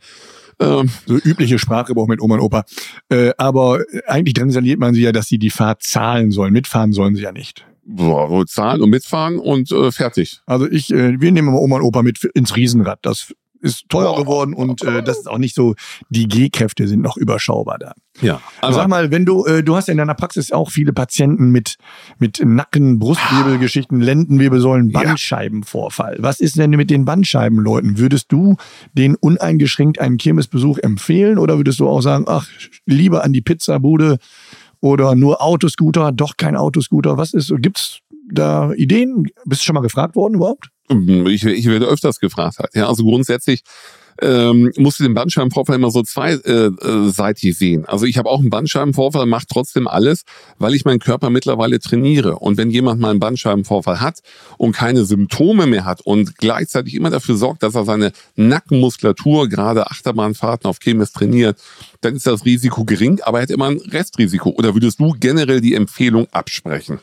[0.59, 2.65] Ähm, so übliche Sprachgebrauch mit Oma und Opa.
[3.09, 6.53] Äh, aber eigentlich drangsaliert man sie ja, dass sie die Fahrt zahlen sollen.
[6.53, 7.65] Mitfahren sollen sie ja nicht.
[7.83, 10.41] Boah, zahlen und mitfahren und äh, fertig.
[10.45, 12.99] Also ich, äh, wir nehmen mal Oma und Opa mit ins Riesenrad.
[13.01, 15.75] Das ist teuer geworden und äh, das ist auch nicht so,
[16.09, 17.93] die G-Kräfte sind noch überschaubar da.
[18.19, 18.41] Ja.
[18.59, 21.51] Also sag mal, wenn du, äh, du hast ja in deiner Praxis auch viele Patienten
[21.51, 21.77] mit,
[22.19, 26.17] mit Nacken, Brustwirbelgeschichten, Lendenwirbelsäulen, Bandscheibenvorfall.
[26.19, 27.97] Was ist denn mit den Bandscheibenleuten?
[27.97, 28.57] Würdest du
[28.93, 32.47] den uneingeschränkt einen Kirmesbesuch empfehlen oder würdest du auch sagen, ach,
[32.85, 34.17] lieber an die Pizzabude
[34.81, 37.17] oder nur Autoscooter, doch kein Autoscooter?
[37.17, 39.27] Was ist, gibt's da Ideen?
[39.45, 40.69] Bist du schon mal gefragt worden überhaupt?
[41.27, 42.75] Ich, ich werde öfters gefragt halt.
[42.75, 43.63] Ja, also grundsätzlich
[44.21, 47.85] ähm, musst du den Bandscheibenvorfall immer so zweiseitig äh, sehen.
[47.85, 50.23] Also ich habe auch einen Bandscheibenvorfall, mache trotzdem alles,
[50.59, 52.37] weil ich meinen Körper mittlerweile trainiere.
[52.37, 54.19] Und wenn jemand mal einen Bandscheibenvorfall hat
[54.57, 59.89] und keine Symptome mehr hat und gleichzeitig immer dafür sorgt, dass er seine Nackenmuskulatur, gerade
[59.89, 61.59] Achterbahnfahrten auf Chemis trainiert,
[62.01, 64.51] dann ist das Risiko gering, aber er hat immer ein Restrisiko.
[64.51, 66.99] Oder würdest du generell die Empfehlung absprechen?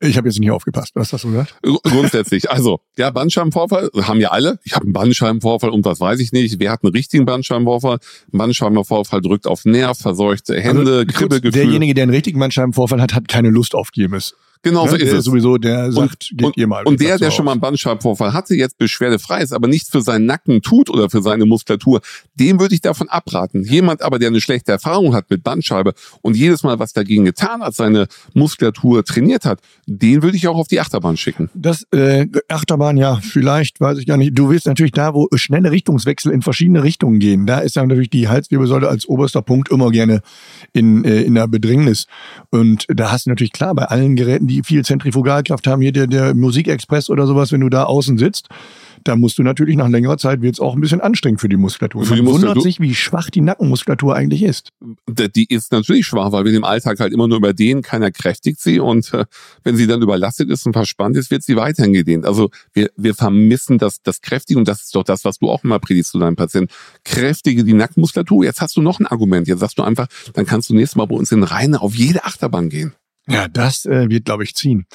[0.00, 0.92] Ich habe jetzt nicht aufgepasst.
[0.94, 1.56] Was hast du gesagt?
[1.62, 2.50] Grundsätzlich.
[2.50, 4.58] Also, ja, Bandscheibenvorfall haben ja alle.
[4.64, 6.58] Ich habe einen Bandscheibenvorfall und was weiß ich nicht.
[6.58, 7.98] Wer hat einen richtigen Bandscheibenvorfall?
[8.32, 11.62] Ein Bandscheibenvorfall drückt auf Nerv, verseuchte Hände, also, Kribbelgefühl.
[11.62, 14.34] Derjenige, der einen richtigen Bandscheibenvorfall hat, hat keine Lust auf Kirmes.
[14.64, 15.24] Genau so ist es.
[15.24, 16.84] Sowieso, der sagt, und, geht ihr mal.
[16.84, 20.24] Und der, der schon mal einen Bandscheibenvorfall hatte, jetzt beschwerdefrei ist, aber nichts für seinen
[20.24, 22.00] Nacken tut oder für seine Muskulatur,
[22.34, 23.62] dem würde ich davon abraten.
[23.64, 27.62] Jemand aber, der eine schlechte Erfahrung hat mit Bandscheibe und jedes Mal was dagegen getan
[27.62, 31.50] hat, seine Muskulatur trainiert hat, den würde ich auch auf die Achterbahn schicken.
[31.54, 34.36] Das äh, Achterbahn, ja, vielleicht, weiß ich gar nicht.
[34.36, 37.46] Du willst natürlich da, wo schnelle Richtungswechsel in verschiedene Richtungen gehen.
[37.46, 40.22] Da ist ja natürlich die Halswirbelsäule als oberster Punkt immer gerne
[40.72, 42.06] in, äh, in der Bedrängnis.
[42.48, 45.92] Und da hast du natürlich klar, bei allen Geräten, die die viel Zentrifugalkraft haben, hier
[45.92, 48.48] der, der Musikexpress oder sowas, wenn du da außen sitzt,
[49.02, 51.56] da musst du natürlich nach längerer Zeit wird es auch ein bisschen anstrengend für die
[51.56, 52.04] Muskulatur.
[52.04, 52.56] Für die Man Muskulatur.
[52.56, 54.70] wundert sich, wie schwach die Nackenmuskulatur eigentlich ist.
[55.08, 58.60] Die ist natürlich schwach, weil wir im Alltag halt immer nur über den, keiner kräftigt
[58.60, 59.26] sie und äh,
[59.62, 62.24] wenn sie dann überlastet ist und verspannt ist, wird sie weiterhin gedehnt.
[62.24, 65.64] Also wir, wir vermissen das, das Kräftige und das ist doch das, was du auch
[65.64, 66.72] immer predigst zu deinem Patienten.
[67.04, 68.44] Kräftige die Nackenmuskulatur.
[68.44, 69.46] Jetzt hast du noch ein Argument.
[69.48, 72.24] Jetzt sagst du einfach, dann kannst du nächstes Mal bei uns in Reine auf jede
[72.24, 72.94] Achterbahn gehen.
[73.26, 74.86] Ja, das äh, wird, glaube ich, ziehen.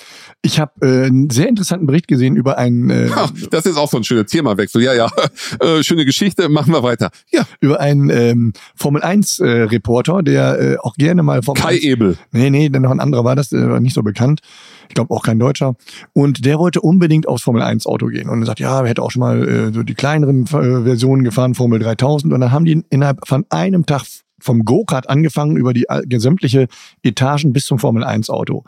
[0.43, 2.89] Ich habe äh, einen sehr interessanten Bericht gesehen über einen.
[2.91, 4.81] Äh, Ach, das ist auch so ein schöner Themawechsel.
[4.81, 5.09] Ja, ja.
[5.59, 6.47] Äh, schöne Geschichte.
[6.47, 7.09] Machen wir weiter.
[7.31, 7.43] Ja.
[7.59, 11.83] Über einen ähm, Formel 1 äh, Reporter, der äh, auch gerne mal Formel Kai 1
[11.83, 12.17] Ebel.
[12.31, 14.41] Nee, nee, dann noch ein anderer war das, äh, war nicht so bekannt.
[14.87, 15.75] Ich glaube auch kein Deutscher.
[16.13, 18.29] Und der wollte unbedingt aufs Formel 1 Auto gehen.
[18.29, 21.23] Und er sagt, ja, er hätte auch schon mal äh, so die kleineren äh, Versionen
[21.23, 22.33] gefahren, Formel 3000.
[22.33, 24.03] Und dann haben die innerhalb von einem Tag
[24.41, 26.67] vom Go-Kart angefangen über die all- sämtliche
[27.03, 28.63] Etagen bis zum Formel 1 Auto.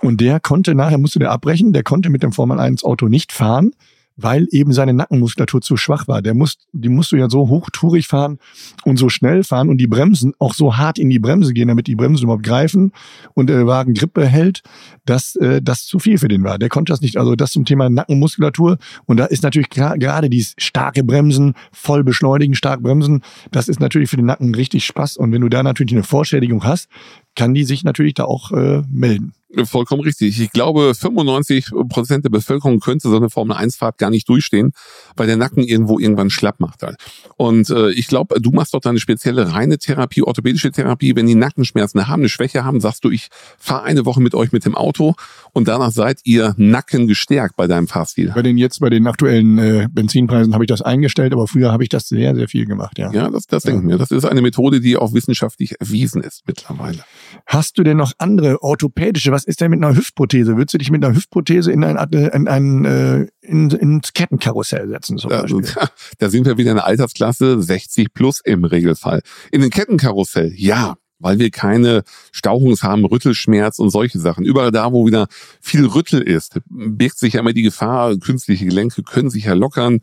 [0.00, 3.32] Und der konnte nachher, musste der abbrechen, der konnte mit dem Formel 1 Auto nicht
[3.32, 3.72] fahren,
[4.16, 6.22] weil eben seine Nackenmuskulatur zu schwach war.
[6.22, 8.38] Der muss, die musst du ja so hochtourig fahren
[8.84, 11.86] und so schnell fahren und die Bremsen auch so hart in die Bremse gehen, damit
[11.86, 12.92] die Bremsen überhaupt greifen
[13.34, 14.62] und der Wagen Grip behält,
[15.04, 16.58] dass äh, das zu viel für den war.
[16.58, 17.16] Der konnte das nicht.
[17.16, 18.78] Also das zum Thema Nackenmuskulatur.
[19.06, 24.10] Und da ist natürlich gerade dieses starke Bremsen, voll beschleunigen, stark bremsen, das ist natürlich
[24.10, 25.16] für den Nacken richtig Spaß.
[25.16, 26.88] Und wenn du da natürlich eine Vorschädigung hast,
[27.36, 29.32] kann die sich natürlich da auch äh, melden.
[29.64, 30.40] Vollkommen richtig.
[30.40, 34.72] Ich glaube, 95 Prozent der Bevölkerung könnte so eine Formel-1-Fahrt gar nicht durchstehen,
[35.16, 36.96] weil der Nacken irgendwo irgendwann schlapp macht halt.
[37.36, 41.16] Und äh, ich glaube, du machst doch eine spezielle reine Therapie, orthopädische Therapie.
[41.16, 44.52] Wenn die Nackenschmerzen haben, eine Schwäche haben, sagst du, ich fahre eine Woche mit euch
[44.52, 45.14] mit dem Auto
[45.52, 48.32] und danach seid ihr Nacken gestärkt bei deinem Fahrstil.
[48.34, 51.82] Bei den jetzt, bei den aktuellen äh, Benzinpreisen habe ich das eingestellt, aber früher habe
[51.82, 53.12] ich das sehr, sehr viel gemacht, ja.
[53.12, 53.98] Ja, das, das denke ich mir.
[53.98, 57.04] Das ist eine Methode, die auch wissenschaftlich erwiesen ist mittlerweile.
[57.46, 59.32] Hast du denn noch andere orthopädische?
[59.32, 60.56] Was ist denn mit einer Hüftprothese?
[60.56, 65.18] Würdest du dich mit einer Hüftprothese in ein, in ein äh, in, ins Kettenkarussell setzen
[65.18, 65.64] zum Da, Beispiel?
[66.18, 69.22] da sind wir wieder in der Altersklasse 60 plus im Regelfall.
[69.52, 72.02] In den Kettenkarussell, ja, weil wir keine
[72.32, 74.44] Stauchungs haben, Rüttelschmerz und solche Sachen.
[74.44, 75.26] Überall da, wo wieder
[75.60, 80.00] viel Rüttel ist, birgt sich ja immer die Gefahr, künstliche Gelenke können sich ja lockern.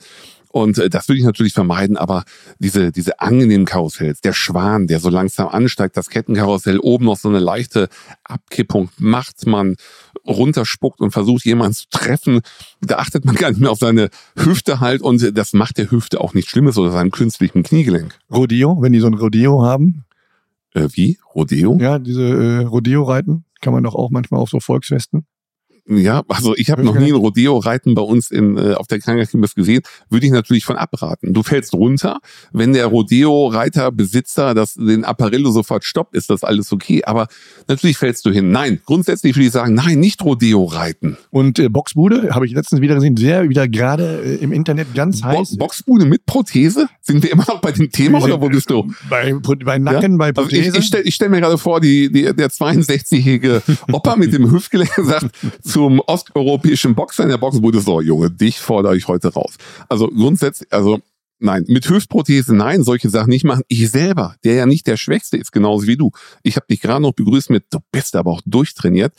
[0.51, 2.23] Und äh, das würde ich natürlich vermeiden, aber
[2.59, 7.29] diese, diese angenehmen Karussells, der Schwan, der so langsam ansteigt, das Kettenkarussell, oben noch so
[7.29, 7.87] eine leichte
[8.25, 9.75] Abkippung macht, man
[10.27, 12.41] runterspuckt und versucht jemanden zu treffen,
[12.81, 16.19] da achtet man gar nicht mehr auf seine Hüfte halt und das macht der Hüfte
[16.19, 18.19] auch nichts Schlimmes oder seinem künstlichen Kniegelenk.
[18.29, 20.03] Rodeo, wenn die so ein Rodeo haben,
[20.73, 21.17] Äh, wie?
[21.33, 21.77] Rodeo?
[21.79, 25.25] ja, diese äh, Rodeo-Reiten, kann man doch auch manchmal auf so Volksfesten.
[25.87, 29.55] Ja, also ich habe noch nie ein Rodeo-Reiten bei uns in, äh, auf der Krankenhaus
[29.55, 29.81] gesehen.
[30.09, 31.33] Würde ich natürlich von abraten.
[31.33, 32.19] Du fällst runter.
[32.51, 37.03] Wenn der Rodeo-Reiter, Besitzer das, den Apparillo sofort stoppt, ist das alles okay.
[37.03, 37.27] Aber
[37.67, 38.51] natürlich fällst du hin.
[38.51, 41.17] Nein, grundsätzlich würde ich sagen, nein, nicht Rodeo-Reiten.
[41.29, 45.21] Und äh, Boxbude, habe ich letztens wieder gesehen, sehr wieder gerade äh, im Internet ganz
[45.21, 45.57] Bo heiß.
[45.57, 46.87] Boxbude mit Prothese?
[47.01, 48.91] Sind wir immer noch bei dem Thema oder wo bist du?
[49.09, 50.69] Bei, bei Nacken, bei Also Prothese.
[50.69, 54.91] ich, ich stelle stell mir gerade vor, die, die, der 62-jährige Opa mit dem Hüftgelenk
[54.97, 55.31] sagt
[55.81, 59.55] zum osteuropäischen Boxer in der Boxbude, so Junge, dich fordere ich heute raus.
[59.89, 60.99] Also grundsätzlich, also
[61.39, 63.63] nein, mit Hüftprothese nein, solche Sachen nicht machen.
[63.67, 66.11] Ich selber, der ja nicht der Schwächste ist, genauso wie du.
[66.43, 69.11] Ich habe dich gerade noch begrüßt mit, du bist aber auch durchtrainiert.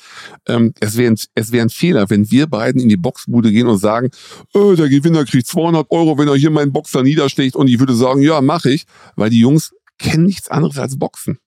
[0.46, 3.78] Ähm, es wäre es wär ein Fehler, wenn wir beiden in die Boxbude gehen und
[3.78, 4.10] sagen,
[4.54, 7.94] äh, der Gewinner kriegt 200 Euro, wenn er hier meinen Boxer niederschlägt und ich würde
[7.94, 8.84] sagen, ja, mache ich,
[9.16, 11.38] weil die Jungs kennen nichts anderes als Boxen.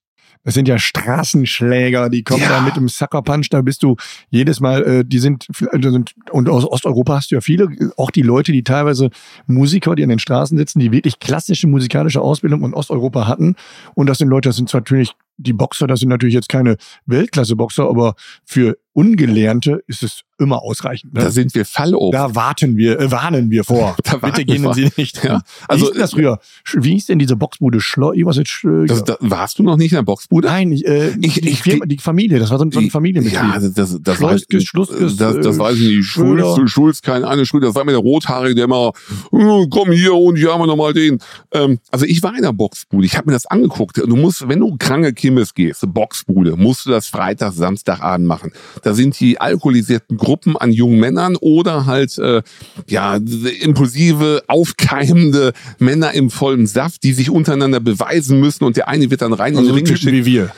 [0.46, 2.50] Das sind ja Straßenschläger, die kommen Ja.
[2.50, 3.96] da mit dem Sucker Punch, da bist du
[4.30, 8.12] jedes Mal, äh, die sind, die sind, und aus Osteuropa hast du ja viele, auch
[8.12, 9.10] die Leute, die teilweise
[9.48, 13.56] Musiker, die an den Straßen sitzen, die wirklich klassische musikalische Ausbildung in Osteuropa hatten.
[13.96, 16.78] Und das sind Leute, das sind zwar natürlich die Boxer, das sind natürlich jetzt keine
[17.06, 21.14] Weltklasse-Boxer, aber für Ungelernte ist es immer ausreichend.
[21.14, 21.22] Ne?
[21.22, 22.14] Da sind wir Fallobst.
[22.14, 23.96] Da warten wir, äh, warnen wir vor.
[24.22, 24.74] Bitte gehen vor.
[24.74, 25.22] Sie nicht.
[25.24, 26.40] Ja, Also, wie hieß denn das früher?
[26.76, 27.82] Wie hieß denn diese Boxbude?
[27.82, 28.64] Schlo was jetzt?
[28.64, 30.48] Äh, das, da, warst du noch nicht in der Boxbude?
[30.48, 32.90] Nein, ich, äh, Ich- die, ich- Firma, die Familie, das war so ein, so ein
[32.90, 33.42] Familienbetrieb.
[33.42, 36.06] Ja, das, das, das, Schluskes, weiß, Schluskes, das, das äh, weiß ich nicht.
[36.06, 38.94] Schulz, Schulz, keine Ahnung, Schulz, das war mir der Rothaarige, der immer,
[39.34, 41.20] "Äh, komm hier und hier haben wir nochmal den.
[41.52, 43.98] Ähm, also ich war in der Boxbude, ich habe mir das angeguckt.
[43.98, 48.52] Du musst, wenn du kranke Kimmes gehst, Boxbude, musst du das Freitag, Samstagabend machen.
[48.84, 52.44] Da sind die alkoholisierten Gruppen an jungen Männern oder halt, äh,
[52.88, 53.18] ja,
[53.62, 59.24] impulsive, aufkeimende Männer im vollen Saft, die sich untereinander beweisen müssen und der eine wird
[59.24, 60.14] dann rein in also den so Ring geschickt.
[60.14, 60.52] wie wir.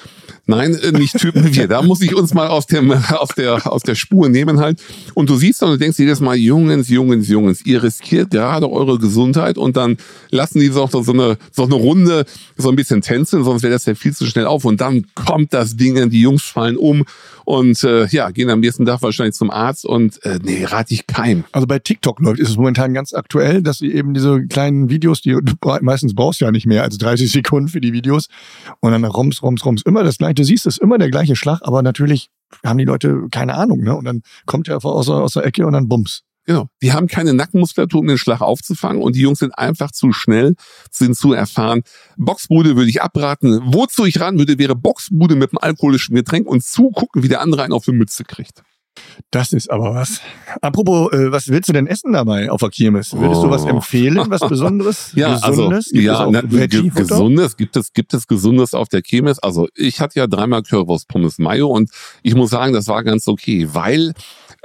[0.49, 1.67] Nein, äh, nicht Typen wir.
[1.67, 4.81] Da muss ich uns mal aus, dem, aus, der, aus der Spur nehmen halt.
[5.13, 8.97] Und du siehst dann und denkst jedes Mal, Jungens, Jungens, Jungens, ihr riskiert gerade eure
[8.97, 9.97] Gesundheit und dann
[10.31, 13.86] lassen die so, so, eine, so eine Runde so ein bisschen tänzeln, sonst wäre das
[13.86, 14.63] ja viel zu schnell auf.
[14.63, 17.03] Und dann kommt das Ding, die Jungs fallen um
[17.47, 21.07] und äh, ja, gehen am nächsten Tag wahrscheinlich zum Arzt und äh, nee, rate ich
[21.07, 21.45] keinem.
[21.53, 25.21] Also bei TikTok läuft, ist es momentan ganz aktuell, dass sie eben diese kleinen Videos,
[25.21, 28.27] die du meistens brauchst ja nicht mehr als 30 Sekunden für die Videos
[28.81, 30.33] und dann roms, roms, roms, immer das gleiche.
[30.33, 32.29] Du siehst, es ist immer der gleiche Schlag, aber natürlich
[32.65, 33.95] haben die Leute keine Ahnung, ne?
[33.95, 36.23] Und dann kommt er aus aus der Ecke und dann bums.
[36.47, 36.69] Genau.
[36.81, 40.55] Die haben keine Nackenmuskulatur, um den Schlag aufzufangen und die Jungs sind einfach zu schnell,
[40.91, 41.81] sind zu erfahren.
[42.15, 43.60] Boxbude würde ich abraten.
[43.65, 47.63] Wozu ich ran würde, wäre Boxbude mit einem alkoholischen Getränk und zugucken, wie der andere
[47.63, 48.63] einen auf die Mütze kriegt.
[49.29, 50.21] Das ist aber was.
[50.62, 53.13] Apropos, äh, was willst du denn essen dabei auf der Kirmes?
[53.13, 53.67] Würdest du was Oh.
[53.67, 55.12] empfehlen, was Besonderes?
[55.13, 55.43] Ja, Gesundes?
[55.43, 57.03] also, Gibt ja, na, Veggie-Futter?
[57.07, 59.38] gesundes, gibt es, gibt es gesundes auf der Kirmes?
[59.38, 61.91] Also, ich hatte ja dreimal Currywurst Pommes Mayo und
[62.23, 64.13] ich muss sagen, das war ganz okay, weil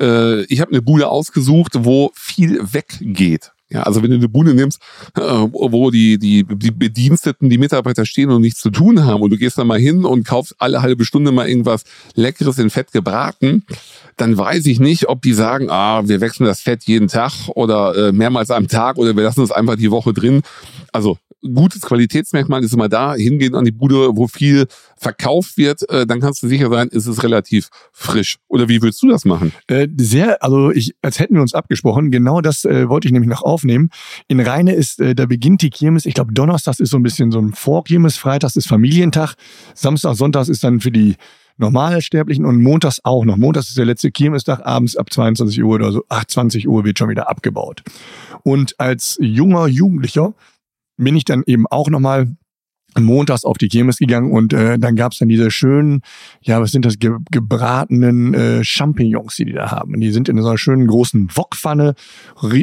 [0.01, 3.53] äh, ich habe eine Bude ausgesucht, wo viel weggeht.
[3.73, 4.83] Ja, also wenn du eine Bude nimmst,
[5.17, 9.31] äh, wo die, die, die Bediensteten, die Mitarbeiter stehen und nichts zu tun haben und
[9.31, 12.93] du gehst da mal hin und kaufst alle halbe Stunde mal irgendwas Leckeres in Fett
[12.93, 13.65] gebraten,
[14.19, 18.09] dann weiß ich nicht, ob die sagen, ah, wir wechseln das Fett jeden Tag oder
[18.09, 20.43] äh, mehrmals am Tag oder wir lassen es einfach die Woche drin.
[20.93, 26.07] Also gutes Qualitätsmerkmal ist immer da, hingehen an die Bude, wo viel verkauft wird, äh,
[26.07, 28.37] dann kannst du sicher sein, ist es relativ frisch.
[28.49, 29.53] Oder wie würdest du das machen?
[29.67, 32.11] Äh, sehr, also ich, als hätten wir uns abgesprochen.
[32.11, 33.91] Genau das äh, wollte ich nämlich noch aufnehmen.
[34.29, 36.07] In Rheine ist, äh, da beginnt die Kirmes.
[36.07, 39.35] Ich glaube, Donnerstags ist so ein bisschen so ein Vorkirmes, Freitags ist Familientag,
[39.75, 41.17] Samstag, Sonntags ist dann für die
[41.59, 43.37] normale Sterblichen und montags auch noch.
[43.37, 46.99] Montags ist der letzte Kirmestag, abends ab 22 Uhr oder so, 8, 20 Uhr wird
[46.99, 47.83] schon wieder abgebaut.
[48.43, 50.35] Und als junger Jugendlicher
[51.03, 52.29] bin ich dann eben auch nochmal
[53.01, 56.03] montags auf die Kirmes gegangen und äh, dann gab's dann diese schönen,
[56.43, 59.95] ja, was sind das, ge gebratenen äh, Champignons, die die da haben.
[59.95, 61.95] Und die sind in so einer schönen großen Wokpfanne,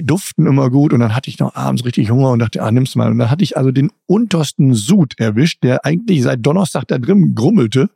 [0.04, 2.96] duften immer gut und dann hatte ich noch abends richtig Hunger und dachte, ah, nimm's
[2.96, 3.10] mal.
[3.10, 7.34] Und dann hatte ich also den untersten Sud erwischt, der eigentlich seit Donnerstag da drin
[7.36, 7.90] grummelte.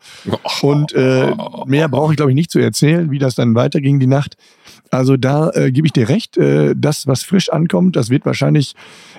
[0.62, 1.34] Und äh,
[1.65, 4.38] mehr brauche ich, glaube ich, nicht zu erzählen, wie das dann weiterging die Nacht.
[4.89, 8.76] Also da äh, gebe ich dir recht, äh, das, was frisch ankommt, das wird wahrscheinlich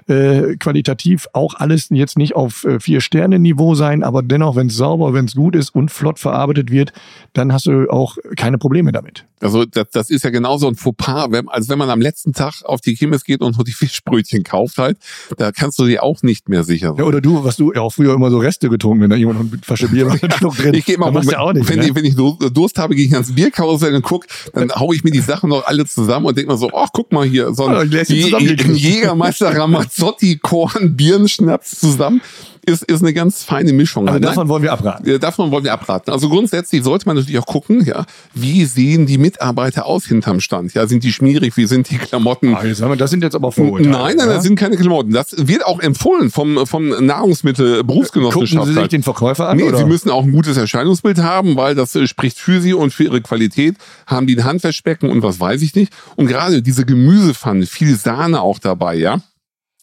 [0.07, 5.15] äh, qualitativ auch alles jetzt nicht auf äh, Vier-Sterne-Niveau sein, aber dennoch, wenn es sauber,
[5.15, 6.93] wenn es gut ist und flott verarbeitet wird,
[7.33, 9.25] dann hast du auch keine Probleme damit.
[9.41, 12.63] Also das, das ist ja genauso ein Fauxpas, wenn, als wenn man am letzten Tag
[12.65, 14.99] auf die Kirmes geht und nur die Fischbrötchen kauft halt,
[15.37, 16.99] da kannst du dir auch nicht mehr sicher sein.
[16.99, 19.43] Ja, oder du, was du ja auch früher immer so Reste getrunken, wenn da jemand
[19.43, 20.75] noch mit Flasche Bier war, Schluck drin.
[20.85, 21.89] Ich gehe mal, du ja auch nicht, wenn, ne?
[21.89, 25.05] ich, wenn ich Dur- Durst habe, gehe ich ans Bierkarussell und guck, dann hau ich
[25.05, 27.67] mir die Sachen noch alle zusammen und denk mir so, ach, guck mal hier, so
[27.67, 28.77] ein zusammengekriegt.
[28.77, 32.21] Jägermeister Ramazzotti Korn Birnenschnaps zusammen
[32.67, 34.09] ist, ist eine ganz feine Mischung.
[34.09, 35.09] Also Nein, davon wollen wir abraten.
[35.09, 36.11] ja, Davon wollen wir abraten.
[36.11, 40.75] Also grundsätzlich sollte man natürlich auch gucken, ja, wie sehen die Mitarbeiter aus hinterm Stand?
[40.75, 41.57] Ja, sind die schmierig?
[41.57, 42.55] Wie sind die Klamotten?
[42.55, 43.91] Ah, jetzt haben wir, das sind jetzt aber Vorurteile.
[43.91, 44.35] Nein, nein, ja?
[44.35, 45.13] das sind keine Klamotten.
[45.13, 48.67] Das wird auch empfohlen vom, vom Gucken Nahrungsmittelberufsgenossenschaft.
[48.67, 48.93] Sie sich halt.
[48.93, 49.57] den Verkäufer an?
[49.57, 49.79] Nee, oder?
[49.79, 53.05] sie müssen auch ein gutes Erscheinungsbild haben, weil das äh, spricht für sie und für
[53.05, 53.77] ihre Qualität.
[54.07, 55.93] Haben die ein Handwaschbecken und was weiß ich nicht.
[56.17, 59.21] Und gerade diese Gemüsepfanne, viel Sahne auch dabei, ja.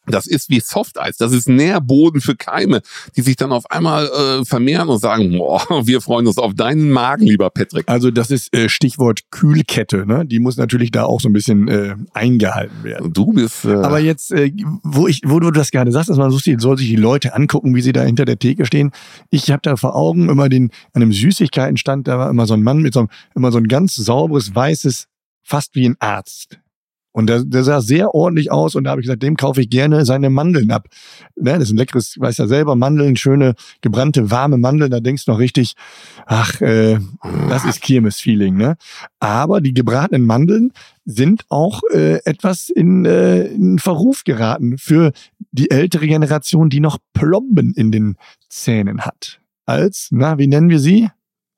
[0.07, 1.17] Das ist wie Softeis.
[1.17, 2.81] Das ist Nährboden für Keime,
[3.15, 6.89] die sich dann auf einmal äh, vermehren und sagen, boah, wir freuen uns auf deinen
[6.89, 7.87] Magen, lieber Patrick.
[7.87, 10.25] Also das ist äh, Stichwort Kühlkette, ne?
[10.25, 13.13] Die muss natürlich da auch so ein bisschen äh, eingehalten werden.
[13.13, 13.63] Du bist.
[13.65, 14.51] Äh, Aber jetzt, äh,
[14.83, 17.35] wo ich, wo du das gerade sagst, dass man so sieht, soll sich die Leute
[17.35, 18.91] angucken, wie sie da hinter der Theke stehen.
[19.29, 22.63] Ich habe da vor Augen immer den, an einem Süßigkeitenstand, da war immer so ein
[22.63, 25.07] Mann mit so einem, immer so ein ganz sauberes, weißes,
[25.43, 26.59] fast wie ein Arzt.
[27.13, 29.69] Und der, der sah sehr ordentlich aus und da habe ich gesagt, dem kaufe ich
[29.69, 30.87] gerne seine Mandeln ab.
[31.35, 35.25] Ne, das ist ein leckeres, weiß ja selber, Mandeln, schöne, gebrannte, warme Mandeln, da denkst
[35.25, 35.73] du noch richtig,
[36.25, 36.99] ach, äh,
[37.49, 38.77] das ist Kirmes-Feeling, ne?
[39.19, 40.71] Aber die gebratenen Mandeln
[41.03, 45.11] sind auch äh, etwas in, äh, in Verruf geraten für
[45.51, 48.15] die ältere Generation, die noch Plomben in den
[48.47, 49.41] Zähnen hat.
[49.65, 51.09] Als, na, wie nennen wir sie?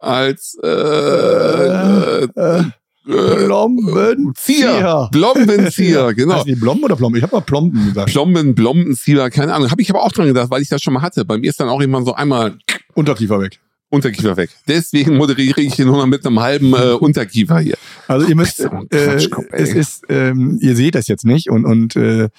[0.03, 2.63] als äh, äh, Äh,
[3.07, 4.33] äh, Plombenzieher.
[4.35, 5.09] Zieher.
[5.11, 6.35] Blombenzieher, genau.
[6.35, 7.17] Heißen die Blomben oder Plomben?
[7.17, 8.09] Ich habe mal Plomben gesagt.
[8.11, 9.69] Plomben, Blombenzieher, keine Ahnung.
[9.71, 11.25] Habe ich aber auch dran gedacht, weil ich das schon mal hatte.
[11.25, 12.57] Bei mir ist dann auch immer so einmal
[12.93, 13.59] Unterkiefer weg.
[13.89, 14.49] Unterkiefer weg.
[14.67, 17.77] Deswegen moderiere ich hier nur noch mit einem halben äh, Unterkiefer hier.
[18.07, 19.19] Also ihr müsst, äh,
[19.51, 22.29] es ist, ähm, ihr seht das jetzt nicht und und äh,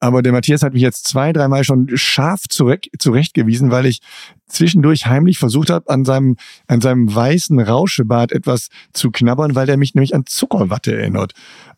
[0.00, 4.00] aber der Matthias hat mich jetzt zwei, dreimal schon scharf zurecht, zurechtgewiesen, weil ich
[4.46, 9.76] zwischendurch heimlich versucht habe, an seinem, an seinem weißen Rauschebart etwas zu knabbern, weil der
[9.76, 11.32] mich nämlich an Zuckerwatte erinnert.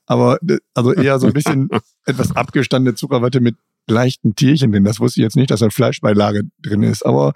[0.07, 1.71] Aber äh, also eher so ein bisschen
[2.05, 3.57] etwas abgestandene Zuckerwatte mit
[3.87, 4.85] leichten Tierchen drin.
[4.85, 7.05] Das wusste ich jetzt nicht, dass da Fleischbeilage drin ist.
[7.05, 7.33] Aber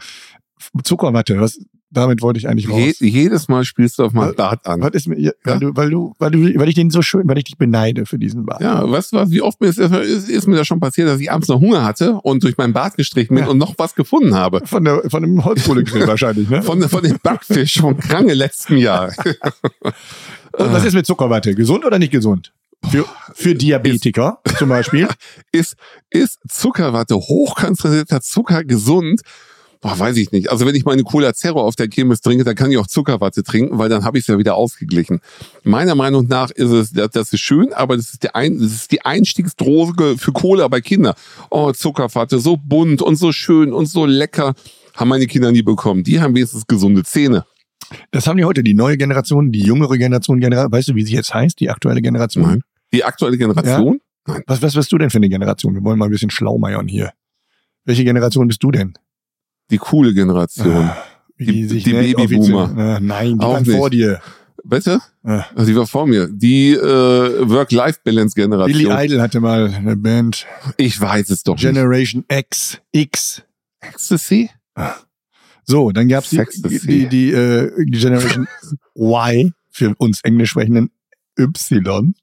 [0.82, 1.58] Zuckerwatte, was,
[1.94, 2.98] damit wollte ich eigentlich raus.
[3.00, 4.82] Je, jedes Mal spielst du auf mein Was- Bart an.
[4.82, 5.52] Was ist mir, ja, Ja?
[5.54, 8.04] weil, du, weil, du, weil, du, weil ich den so schön, weil ich dich beneide
[8.06, 8.60] für diesen Bart.
[8.60, 11.20] Ja, weißt du was, wie oft mir ist, ist, ist mir das schon passiert, dass
[11.20, 13.50] ich abends noch Hunger hatte und durch mein Bart gestrichen bin Ja.
[13.50, 14.60] und noch was gefunden habe.
[14.66, 16.62] Von, der, von dem Holzkohlegrill wahrscheinlich, ne?
[16.62, 19.12] Von, von dem Backfisch vom Krange letzten Jahr.
[20.56, 21.54] Und was ist mit Zuckerwatte?
[21.54, 22.52] Gesund oder nicht gesund?
[22.90, 23.04] Für,
[23.34, 25.08] für Diabetiker zum Beispiel.
[25.52, 25.74] ist,
[26.10, 29.22] ist Zuckerwatte, hochkonzentrierter Zucker gesund?
[29.84, 30.50] Boah, weiß ich nicht.
[30.50, 33.42] Also wenn ich meine Cola Zero auf der Kirmes trinke, dann kann ich auch Zuckerwatte
[33.42, 35.20] trinken, weil dann habe ich es ja wieder ausgeglichen.
[35.62, 38.92] Meiner Meinung nach ist es, das ist schön, aber das ist, der ein, das ist
[38.92, 41.12] die Einstiegsdroge für Cola bei Kindern.
[41.50, 44.54] Oh, Zuckerwatte, so bunt und so schön und so lecker.
[44.94, 46.02] Haben meine Kinder nie bekommen.
[46.02, 47.44] Die haben wenigstens gesunde Zähne.
[48.10, 50.40] Das haben die heute, die neue Generation, die jüngere Generation.
[50.40, 52.46] Genera weißt du, wie sie jetzt heißt, die aktuelle Generation?
[52.46, 52.62] Nein.
[52.90, 54.00] Die aktuelle Generation?
[54.26, 54.32] Ja?
[54.32, 54.42] Nein.
[54.46, 55.74] Was, was bist du denn für eine Generation?
[55.74, 57.12] Wir wollen mal ein bisschen schlaumeiern hier.
[57.84, 58.94] Welche Generation bist du denn?
[59.70, 60.74] Die coole Generation.
[60.74, 60.96] Ah,
[61.38, 62.96] die, die, die Babyboomer.
[62.96, 64.20] Äh, nein, die waren vor dir.
[64.64, 65.00] Bitte?
[65.22, 65.44] Ah.
[65.54, 66.28] Also die war vor mir.
[66.28, 68.72] Die äh, Work-Life-Balance-Generation.
[68.72, 70.46] Billy Idol hatte mal eine Band.
[70.78, 72.38] Ich weiß es doch Generation nicht.
[72.38, 72.78] X.
[72.92, 73.42] X.
[73.80, 74.50] Ecstasy?
[74.74, 74.94] Ah.
[75.64, 76.42] So, dann gab's die,
[76.86, 78.46] die, die, äh, Generation
[78.94, 80.90] Y für uns englisch sprechenden
[81.38, 82.14] Y.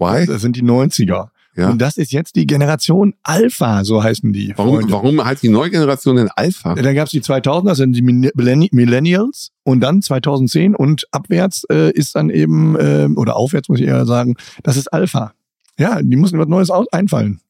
[0.00, 0.26] Y?
[0.26, 1.28] Das sind die 90er.
[1.56, 1.70] Ja.
[1.70, 4.52] Und das ist jetzt die Generation Alpha, so heißen die.
[4.56, 6.74] Warum, warum heißt die neue Generation denn Alpha?
[6.74, 11.92] Dann gab es die 2000er, das sind die Millennials und dann 2010 und abwärts äh,
[11.92, 15.32] ist dann eben, äh, oder aufwärts muss ich eher sagen, das ist Alpha.
[15.78, 17.40] Ja, die müssen was Neues einfallen.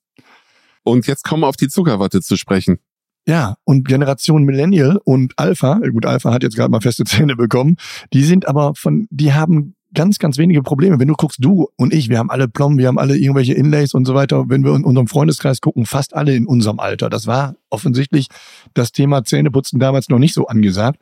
[0.82, 2.78] Und jetzt kommen wir auf die Zuckerwatte zu sprechen.
[3.26, 7.76] Ja, und Generation Millennial und Alpha, gut, Alpha hat jetzt gerade mal feste Zähne bekommen,
[8.12, 10.98] die sind aber von, die haben ganz, ganz wenige Probleme.
[10.98, 13.94] Wenn du guckst, du und ich, wir haben alle Plomben, wir haben alle irgendwelche Inlays
[13.94, 14.44] und so weiter.
[14.48, 17.08] Wenn wir in unserem Freundeskreis gucken, fast alle in unserem Alter.
[17.08, 18.28] Das war offensichtlich
[18.72, 21.00] das Thema Zähneputzen damals noch nicht so angesagt.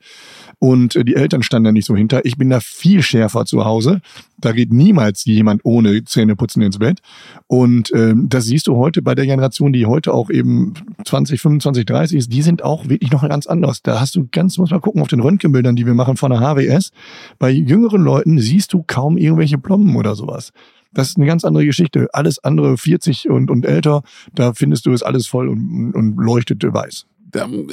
[0.59, 2.25] Und äh, die Eltern standen da nicht so hinter.
[2.25, 4.01] Ich bin da viel schärfer zu Hause.
[4.39, 7.01] Da geht niemals jemand ohne Zähneputzen ins Bett.
[7.47, 11.85] Und ähm, das siehst du heute bei der Generation, die heute auch eben 20, 25,
[11.85, 12.33] 30 ist.
[12.33, 13.83] Die sind auch wirklich noch ganz anders.
[13.83, 16.41] Da hast du ganz, muss mal gucken auf den Röntgenbildern, die wir machen von der
[16.41, 16.93] HWS.
[17.39, 20.53] Bei jüngeren Leuten siehst du kaum irgendwelche Plomben oder sowas.
[20.95, 22.09] Das ist eine ganz andere Geschichte.
[22.13, 24.03] Alles andere 40 und, und älter,
[24.35, 27.07] da findest du es alles voll und, und leuchtet weiß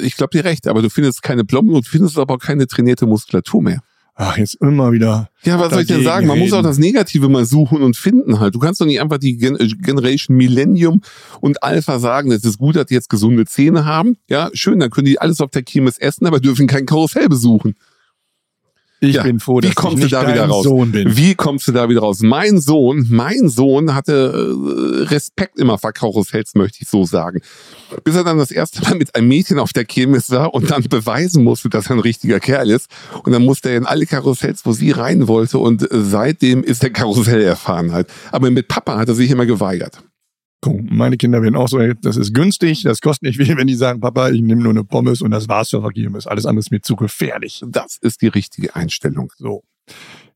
[0.02, 3.06] ich glaube dir recht, aber du findest keine Plomben und findest aber auch keine trainierte
[3.06, 3.82] Muskulatur mehr.
[4.22, 5.30] Ach, jetzt immer wieder.
[5.44, 6.26] Ja, was soll ich denn sagen?
[6.26, 6.50] Man reden.
[6.50, 8.54] muss auch das Negative mal suchen und finden halt.
[8.54, 11.00] Du kannst doch nicht einfach die Gen Generation Millennium
[11.40, 14.18] und Alpha sagen, es ist gut, dass die jetzt gesunde Zähne haben.
[14.28, 17.76] Ja, schön, dann können die alles auf der Kirmes essen, aber dürfen kein Karussell besuchen.
[19.02, 19.22] Ich ja.
[19.22, 20.64] bin froh, dass Wie kommst ich nicht du da wieder raus?
[20.64, 21.16] Sohn bin.
[21.16, 22.20] Wie kommst du da wieder raus?
[22.20, 27.40] Mein Sohn, mein Sohn hatte äh, Respekt immer vor Karussells, möchte ich so sagen.
[28.04, 30.82] Bis er dann das erste Mal mit einem Mädchen auf der Kirmes war und dann
[30.82, 32.88] beweisen musste, dass er ein richtiger Kerl ist.
[33.24, 35.58] Und dann musste er in alle Karussells, wo sie rein wollte.
[35.58, 38.08] Und seitdem ist der Karussell erfahren halt.
[38.32, 40.02] Aber mit Papa hat er sich immer geweigert.
[40.62, 43.74] Guck, meine Kinder werden auch so, das ist günstig, das kostet nicht viel, wenn die
[43.74, 46.26] sagen, Papa, ich nehme nur eine Pommes und das war's für Kirmes.
[46.26, 47.62] Alles andere ist mir zu gefährlich.
[47.66, 49.32] Das ist die richtige Einstellung.
[49.38, 49.62] So.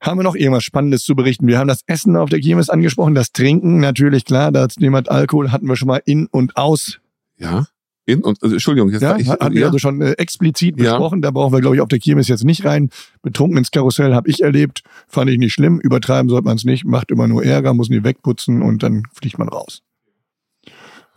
[0.01, 1.47] Haben wir noch irgendwas Spannendes zu berichten?
[1.47, 5.53] Wir haben das Essen auf der Kirmes angesprochen, das Trinken natürlich, klar, das Thema Alkohol
[5.53, 7.01] hatten wir schon mal in und aus.
[7.37, 7.67] Ja.
[8.07, 10.93] In und, also, Entschuldigung, jetzt ja, ich, hatten wir also schon äh, explizit ja.
[10.93, 11.23] besprochen.
[11.23, 12.91] Da brauchen wir, glaube ich, auf der Kirmes jetzt nicht rein.
[13.23, 15.81] Betrunken ins Karussell habe ich erlebt, fand ich nicht schlimm.
[15.81, 19.39] Übertreiben sollte man es nicht, macht immer nur Ärger, muss nie wegputzen und dann fliegt
[19.39, 19.83] man raus.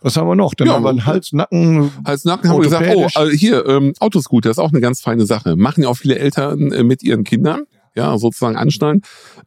[0.00, 0.54] Was haben wir noch?
[0.54, 1.90] Dann ja, haben wir einen Hals, Nacken.
[2.04, 5.26] Hals, Nacken haben wir gesagt, oh, also hier, ähm, Autoscooter ist auch eine ganz feine
[5.26, 5.56] Sache.
[5.56, 7.64] Machen ja auch viele Eltern äh, mit ihren Kindern,
[7.96, 9.02] ja, sozusagen anschneiden.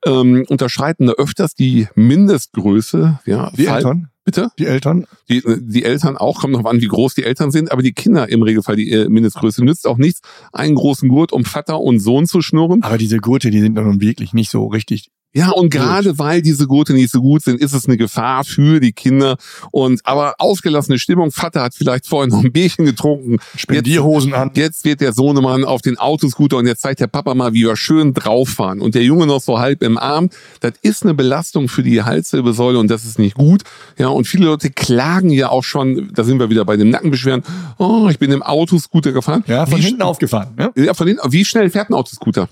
[0.05, 3.51] Ähm, unterschreiten da öfters die Mindestgröße, ja.
[3.55, 4.09] Die Fall, Eltern?
[4.23, 4.49] Bitte?
[4.59, 5.07] Die Eltern?
[5.29, 8.29] Die, die Eltern auch, kommt noch an, wie groß die Eltern sind, aber die Kinder
[8.29, 9.63] im Regelfall die äh, Mindestgröße.
[9.63, 12.83] Nützt auch nichts, einen großen Gurt um Vater und Sohn zu schnurren.
[12.83, 16.67] Aber diese Gurte, die sind nun wirklich nicht so richtig ja, und gerade weil diese
[16.67, 19.37] Gurte nicht so gut sind, ist es eine Gefahr für die Kinder.
[19.71, 21.31] Und aber ausgelassene Stimmung.
[21.31, 23.37] Vater hat vielleicht vorher noch ein Bierchen getrunken.
[23.55, 24.51] Spendierhosen an.
[24.55, 27.77] Jetzt wird der Sohnemann auf den Autoscooter und jetzt zeigt der Papa mal, wie wir
[27.77, 28.81] schön drauffahren.
[28.81, 30.29] Und der Junge noch so halb im Arm.
[30.59, 33.63] Das ist eine Belastung für die Halswirbelsäule und das ist nicht gut.
[33.97, 37.43] Ja, und viele Leute klagen ja auch schon, da sind wir wieder bei dem Nackenbeschweren.
[37.77, 39.45] Oh, ich bin im Autoscooter gefahren.
[39.47, 40.49] Ja, von wie hinten aufgefahren.
[40.59, 40.71] Ja?
[40.75, 41.31] ja, von hinten.
[41.31, 42.49] Wie schnell fährt ein Autoscooter?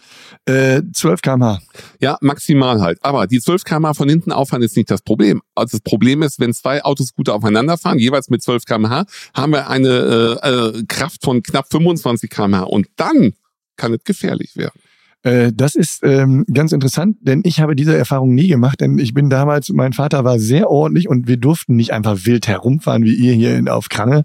[0.49, 1.59] Äh, 12 km/h.
[1.99, 2.97] Ja, maximal halt.
[3.03, 5.41] Aber die 12 km/h von hinten auffahren ist nicht das Problem.
[5.53, 9.69] Also das Problem ist, wenn zwei Autoscooter aufeinander fahren, jeweils mit 12 km/h, haben wir
[9.69, 12.63] eine äh, äh, Kraft von knapp 25 km/h.
[12.63, 13.33] Und dann
[13.75, 14.79] kann es gefährlich werden.
[15.23, 19.13] Äh, das ist ähm, ganz interessant, denn ich habe diese Erfahrung nie gemacht, denn ich
[19.13, 23.15] bin damals, mein Vater war sehr ordentlich und wir durften nicht einfach wild herumfahren wie
[23.15, 24.23] ihr hier in, auf Krange.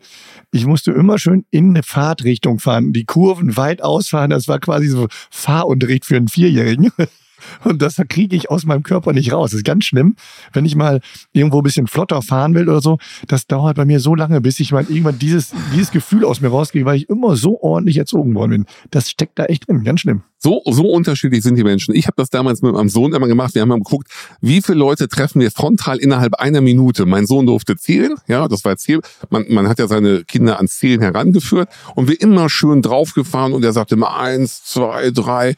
[0.52, 4.30] Ich musste immer schön in eine Fahrtrichtung fahren, die Kurven weit ausfahren.
[4.30, 6.92] Das war quasi so Fahrunterricht für einen Vierjährigen.
[7.64, 9.50] Und das kriege ich aus meinem Körper nicht raus.
[9.50, 10.16] Das ist ganz schlimm.
[10.52, 11.00] Wenn ich mal
[11.32, 12.98] irgendwo ein bisschen flotter fahren will oder so,
[13.28, 16.48] das dauert bei mir so lange, bis ich mal irgendwann dieses, dieses Gefühl aus mir
[16.48, 18.66] rauskriege, weil ich immer so ordentlich erzogen worden bin.
[18.90, 19.84] Das steckt da echt drin.
[19.84, 20.22] Ganz schlimm.
[20.44, 21.94] So, so unterschiedlich sind die Menschen.
[21.94, 23.54] Ich habe das damals mit meinem Sohn immer gemacht.
[23.54, 24.08] Wir haben mal geguckt,
[24.42, 27.06] wie viele Leute treffen wir frontal innerhalb einer Minute.
[27.06, 29.00] Mein Sohn durfte zählen, ja, das war Ziel.
[29.30, 33.64] Man, man hat ja seine Kinder ans Zählen herangeführt und wir immer schön draufgefahren und
[33.64, 35.54] er sagte immer eins, zwei, drei.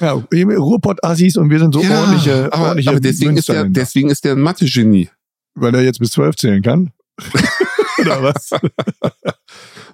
[0.00, 4.10] Ja, Ruhrpott-Assis und wir sind so ja, ordentliche, aber, ordentliche aber deswegen ist, der, deswegen
[4.10, 5.08] ist der ein Mathe-Genie.
[5.54, 6.92] Weil er jetzt bis zwölf zählen kann.
[7.98, 8.50] Oder was?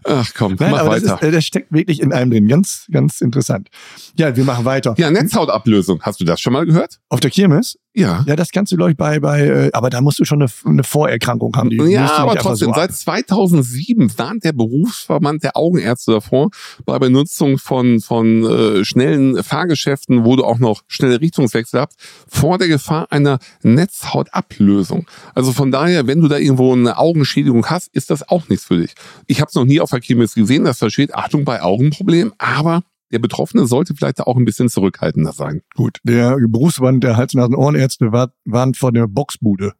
[0.05, 1.15] Ach komm, Nein, mach aber das, weiter.
[1.15, 2.49] ist, äh, das steckt wirklich in einem drin.
[2.49, 3.69] Ganz, ganz interessant.
[4.17, 4.95] Ja, wir machen weiter.
[4.99, 6.03] ja, Netzhautablösung.
[6.03, 6.99] Hast du das schon mal gehört?
[7.09, 7.77] Auf der Kirmes?
[7.95, 8.25] Ja.
[8.27, 10.51] Ja, das kannst du, glaube ich, bei, bei, äh, aber da musst du schon eine,
[10.65, 11.69] eine Vorerkrankung haben.
[11.69, 16.49] Die Ja, aber trotzdem, so seit 2007 warnt der Berufsverband der Augenärzte davor,
[16.87, 21.97] bei Benutzung von, von äh, schnellen Fahrgeschäften, wo du auch noch schnelle Richtungswechsel hast,
[22.27, 25.07] vor der Gefahr einer Netzhautablösung.
[25.35, 28.79] Also von daher, wenn du da irgendwo eine Augenschädigung hast, ist das auch nichts für
[28.79, 28.95] dich.
[29.27, 32.33] Ich habe es noch nie auf der Kirmes gesehen, dass da steht, Achtung bei Augenproblemen,
[32.39, 32.83] aber
[33.13, 35.63] der Betroffene sollte vielleicht auch ein bisschen zurückhaltender sein.
[35.75, 39.73] Gut, der Berufsverband der Hals- und Ohrenärzte war, warnt vor der Boxbude.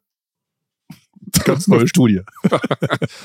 [1.45, 2.21] Ganz neue Studie.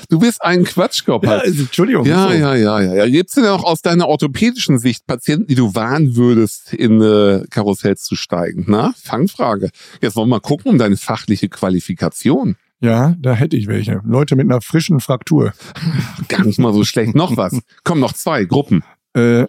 [0.09, 1.25] Du bist ein Quatschkopf.
[1.25, 2.05] Ja, Entschuldigung.
[2.05, 3.07] Ja, ja, ja, ja, ja.
[3.07, 7.43] Gibt es denn auch aus deiner orthopädischen Sicht Patienten, die du warnen würdest, in äh,
[7.49, 8.65] Karussells zu steigen?
[8.67, 9.69] Na, Fangfrage.
[10.01, 12.55] Jetzt wollen wir mal gucken um deine fachliche Qualifikation.
[12.81, 14.01] Ja, da hätte ich welche.
[14.05, 15.53] Leute mit einer frischen Fraktur.
[16.29, 17.15] Gar nicht mal so schlecht.
[17.15, 17.59] Noch was.
[17.83, 18.83] Komm, noch zwei Gruppen.
[19.13, 19.45] Äh,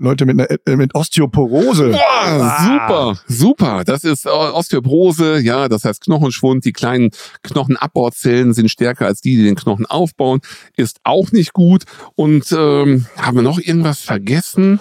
[0.00, 1.90] Leute mit, einer, äh, mit Osteoporose.
[1.90, 3.84] Boah, super, super.
[3.84, 6.64] Das ist äh, Osteoporose, ja, das heißt Knochenschwund.
[6.64, 7.10] Die kleinen
[7.42, 10.40] Knochenabbauzellen sind stärker als die, die den Knochen aufbauen.
[10.74, 11.84] Ist auch nicht gut.
[12.14, 14.80] Und ähm, haben wir noch irgendwas vergessen?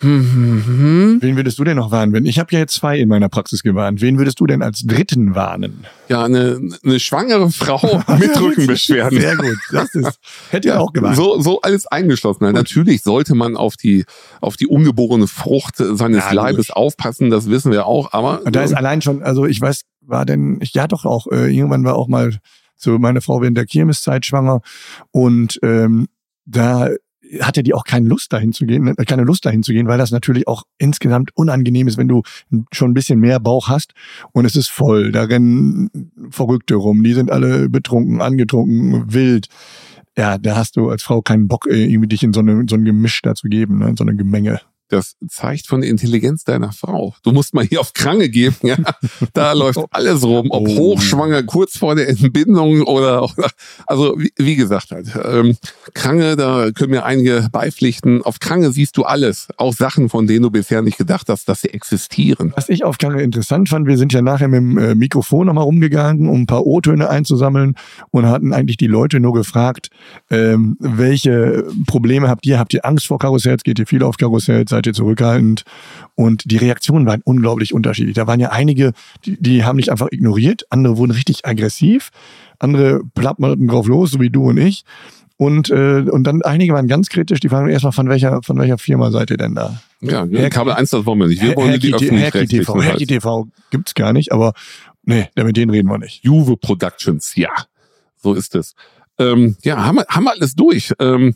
[0.00, 1.18] Hm, hm, hm.
[1.22, 2.12] Wen würdest du denn noch warnen?
[2.12, 4.02] Wenn ich habe ja jetzt zwei in meiner Praxis gewarnt.
[4.02, 5.86] Wen würdest du denn als dritten warnen?
[6.08, 9.18] Ja, eine, eine schwangere Frau mit Rückenbeschwerden.
[9.18, 9.56] Sehr gut.
[9.72, 10.18] Das ist
[10.50, 11.16] hätte ich auch gewarnt.
[11.16, 12.52] So, so alles eingeschlossen.
[12.52, 14.04] Natürlich sollte man auf die,
[14.42, 16.76] auf die ungeborene Frucht seines Ja, Leibes logisch.
[16.76, 18.42] aufpassen, das wissen wir auch, aber.
[18.44, 21.50] Und da ist allein schon, also ich weiß, war denn, ich, ja doch auch, äh,
[21.54, 22.36] irgendwann war auch mal
[22.76, 24.60] so meine Frau während der Kirmeszeit schwanger
[25.10, 26.08] und ähm,
[26.44, 26.90] da
[27.40, 29.98] hatte die auch keine Lust dahin zu gehen, äh, keine Lust dahin zu gehen, weil
[29.98, 32.22] das natürlich auch insgesamt unangenehm ist, wenn du
[32.72, 33.92] schon ein bisschen mehr Bauch hast
[34.32, 35.12] und es ist voll.
[35.12, 35.90] Da rennen
[36.30, 39.48] Verrückte rum, die sind alle betrunken, angetrunken, wild.
[40.18, 42.76] Ja, da hast du als Frau keinen Bock, äh, irgendwie dich in so, eine, so
[42.76, 44.60] ein Gemisch da zu geben, ne, in so eine Gemenge.
[44.88, 47.14] Das zeigt von der Intelligenz deiner Frau.
[47.22, 48.76] Du musst mal hier auf Krange geben, ja.
[49.32, 50.76] Da läuft alles rum, ob Oh.
[50.78, 53.50] hochschwanger, kurz vor der Entbindung oder, oder
[53.86, 55.08] also wie, wie gesagt halt.
[55.24, 55.56] Ähm,
[55.94, 58.22] Krange, da können mir einige beipflichten.
[58.22, 61.60] Auf Krange siehst du alles, auch Sachen, von denen du bisher nicht gedacht hast, dass
[61.62, 62.52] sie existieren.
[62.56, 65.64] Was ich auf Kranke interessant fand, wir sind ja nachher mit dem äh, Mikrofon nochmal
[65.64, 67.74] rumgegangen, um ein paar O-Töne einzusammeln
[68.10, 69.90] und hatten eigentlich die Leute nur gefragt,
[70.30, 72.58] ähm, welche Probleme habt ihr?
[72.58, 73.62] Habt ihr Angst vor Karussells?
[73.62, 74.72] Geht ihr viel auf Karussells?
[74.76, 75.64] Seid ihr zurückhaltend?
[76.16, 78.14] Und die Reaktionen waren unglaublich unterschiedlich.
[78.14, 78.92] Da waren ja einige,
[79.24, 82.10] die, die haben nicht einfach ignoriert, andere wurden richtig aggressiv,
[82.58, 84.84] andere plapperten drauf los, so wie du und ich.
[85.38, 88.76] Und, äh, und dann einige waren ganz kritisch, die fragen erstmal, von welcher, von welcher
[88.76, 89.80] Firma seid ihr denn da?
[90.02, 91.40] Ja, Herr- Kabel 1, das wollen wir nicht.
[91.42, 92.82] Wir wollen Herki die öffentlich-rechtlichen TV.
[92.82, 93.08] Herki halt.
[93.08, 94.52] TV gibt's gar nicht, aber
[95.04, 96.22] nee, mit denen reden wir nicht.
[96.22, 97.48] Juve Productions, ja.
[98.16, 98.74] So ist es.
[99.18, 100.92] Ähm, ja, haben wir, haben wir alles durch.
[100.98, 101.34] Ähm,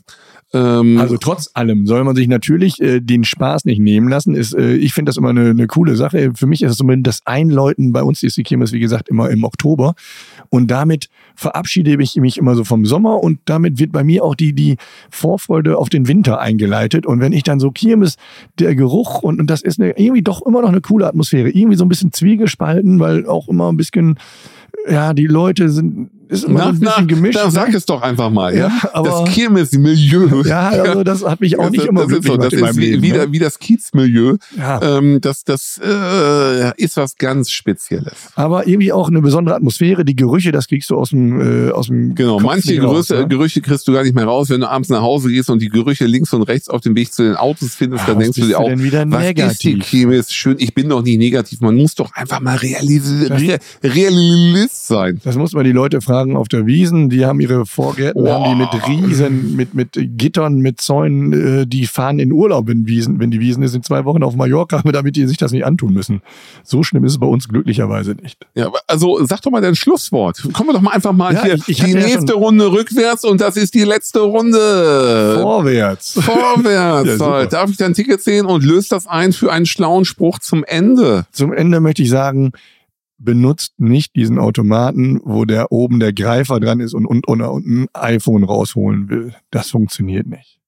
[0.53, 4.35] ähm, Also trotz allem soll man sich natürlich äh, den Spaß nicht nehmen lassen.
[4.35, 6.31] Ist, äh, ich finde das immer eine, eine coole Sache.
[6.35, 7.93] Für mich ist es zumindest das Einläuten.
[7.93, 9.95] Bei uns ist die Kirmes, wie gesagt, immer im Oktober.
[10.49, 14.35] Und damit verabschiede ich mich immer so vom Sommer und damit wird bei mir auch
[14.35, 14.75] die, die
[15.09, 17.05] Vorfreude auf den Winter eingeleitet.
[17.05, 18.17] Und wenn ich dann so Kirmes,
[18.59, 21.49] der Geruch und, und das ist eine, irgendwie doch immer noch eine coole Atmosphäre.
[21.49, 24.19] Irgendwie so ein bisschen zwiegespalten, weil auch immer ein bisschen,
[24.89, 27.35] ja, die Leute sind, ist immer na, ein bisschen na, gemischt.
[27.37, 27.51] dann ne?
[27.51, 28.55] sag es doch einfach mal.
[28.55, 30.43] Ja, Ja, aber- das Kirmes-Milieu.
[30.45, 33.03] Ja, also das hat mich auch nicht immer das ist, so, das ist wie, Leben.
[33.03, 33.27] wie, ne?
[33.31, 34.37] wie das Kiezmilieu.
[34.57, 34.81] Ja.
[34.81, 38.13] Ähm, das das äh, ist was ganz Spezielles.
[38.35, 40.05] Aber irgendwie auch eine besondere Atmosphäre.
[40.05, 43.07] Die Gerüche, das kriegst du aus dem, äh, aus dem Genau, Kopf manche nicht raus,
[43.07, 43.27] Gerüche, ne?
[43.27, 45.69] Gerüche kriegst du gar nicht mehr raus, wenn du abends nach Hause gehst und die
[45.69, 48.47] Gerüche links und rechts auf dem Weg zu den Autos findest, Ah, dann denkst du
[48.47, 49.05] dir auch, was ist die
[49.75, 49.85] negativ?
[49.85, 50.31] Chemis?
[50.33, 51.61] Schön, ich bin doch nicht negativ.
[51.61, 55.19] Man muss doch einfach mal realis Das- Real Realist sein.
[55.23, 58.43] Das muss man die Leute fragen, Volkswagen auf der Wiesen, die haben ihre Vorgärten, Boah.
[58.45, 62.85] haben die mit Riesen, mit, mit Gittern, mit Zäunen, äh, die fahren in Urlaub, wenn,
[62.87, 65.65] Wiesen, wenn die Wiesen ist, in zwei Wochen auf Mallorca, damit die sich das nicht
[65.65, 66.21] antun müssen.
[66.63, 68.37] So schlimm ist es bei uns glücklicherweise nicht.
[68.55, 70.41] Ja, also sag doch mal dein Schlusswort.
[70.53, 71.53] Kommen wir doch mal einfach mal Ja, hier.
[71.55, 75.39] ich- ich die ja nächste schon- Runde rückwärts und das ist die letzte Runde.
[75.41, 76.19] Vorwärts.
[76.21, 77.19] Vorwärts.
[77.21, 77.45] Ja.
[77.45, 81.25] Darf ich dein Ticket sehen und löst das ein für einen schlauen Spruch zum Ende?
[81.31, 82.51] Zum Ende möchte ich sagen,
[83.23, 87.65] benutzt nicht diesen Automaten, wo der oben der Greifer dran ist und, und, und, und
[87.65, 89.35] ein iPhone rausholen will.
[89.51, 90.59] Das funktioniert nicht.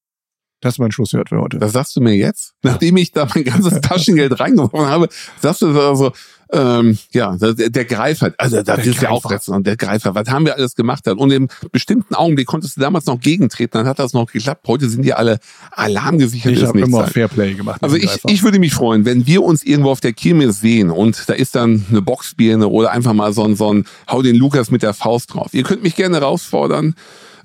[0.61, 1.57] Das ist mein Schlusswort für heute.
[1.57, 2.53] Das sagst du mir jetzt?
[2.63, 5.09] Nachdem ich da mein ganzes Taschengeld reingeworfen habe,
[5.41, 6.13] sagst du also,
[6.53, 10.29] ähm, ja, der, der Greifer, also das Der ist ja auch und der Greifer, was
[10.29, 11.17] haben wir alles gemacht dann?
[11.17, 14.67] Und im bestimmten Augenblick konntest du damals noch gegentreten, dann hat das noch geklappt.
[14.67, 15.39] Heute sind die alle
[15.71, 16.53] alarmgesichert.
[16.53, 17.13] ich habe immer halt.
[17.13, 17.81] Fairplay gemacht.
[17.81, 21.27] Also ich, ich würde mich freuen, wenn wir uns irgendwo auf der Kirmes sehen und
[21.27, 24.69] da ist dann eine Boxbirne oder einfach mal so ein, so ein Hau den Lukas
[24.69, 25.53] mit der Faust drauf.
[25.53, 26.93] Ihr könnt mich gerne herausfordern.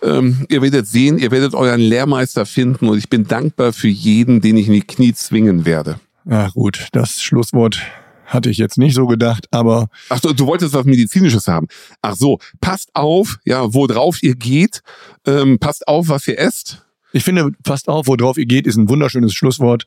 [0.03, 4.41] Ähm, ihr werdet sehen, ihr werdet euren Lehrmeister finden und ich bin dankbar für jeden,
[4.41, 5.99] den ich in die Knie zwingen werde.
[6.25, 7.81] Ja gut, das Schlusswort
[8.29, 11.67] hatte ich jetzt nicht so gedacht, aber Ach so, du wolltest was Medizinisches haben.
[12.03, 14.83] Ach so, passt auf, ja, wo drauf ihr geht,
[15.27, 16.85] ähm, passt auf, was ihr esst.
[17.13, 19.85] ich finde, passt auf, worauf ihr geht, ist ein wunderschönes Schlusswort.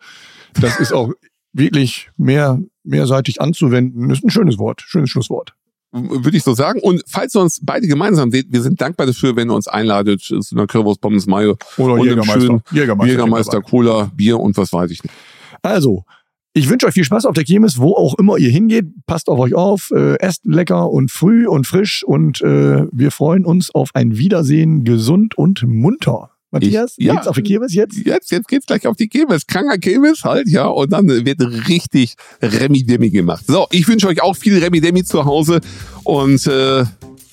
[0.60, 1.12] Das ist auch
[1.54, 4.10] wirklich mehr, mehrseitig anzuwenden.
[4.10, 5.54] Ist ein schönes Wort, schönes Schlusswort.
[5.92, 6.80] würde ich so sagen.
[6.82, 10.22] Und falls ihr uns beide gemeinsam seht, wir sind dankbar dafür, wenn ihr uns einladet
[10.22, 12.64] zu einer Currywurst Pommes Mayo Oder Und Jägermeister.
[12.72, 13.12] Jägermeister.
[13.12, 15.14] Jägermeister, Cola, Bier und was weiß ich nicht.
[15.62, 16.06] Also,
[16.54, 18.86] ich wünsche euch viel Spaß auf der Kirmes, wo auch immer ihr hingeht.
[19.06, 23.46] Passt auf euch auf, äh, esst lecker und früh und frisch und äh, wir freuen
[23.46, 26.32] uns auf ein Wiedersehen gesund und munter.
[26.54, 27.14] Matthias, Ich- ja.
[27.16, 27.98] geht's auf die Kirmes jetzt?
[28.06, 29.48] Jetzt, jetzt geht's gleich auf die Kirmes.
[29.48, 30.66] Kranker Kirmes halt, ja.
[30.68, 31.40] Und dann wird
[31.70, 33.46] richtig Remi-Demi gemacht.
[33.48, 35.62] So, ich wünsche euch auch viel Remi-Demi zu Hause
[36.04, 36.84] und äh,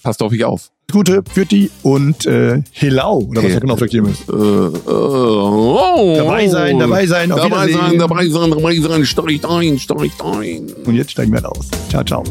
[0.04, 0.70] passt auf euch auf.
[0.90, 4.20] Gute, Pürti und äh, Hilau, oder was man auf der Kirmes?
[4.26, 9.44] Äh, äh, oh, Dabei sein, dabei sein, auf dabei sein, dabei sein, dabei sein, steigt
[9.44, 10.72] ein, steigt ein.
[10.86, 11.68] Und jetzt steigen wir aus.
[11.90, 12.24] Ciao, ciao.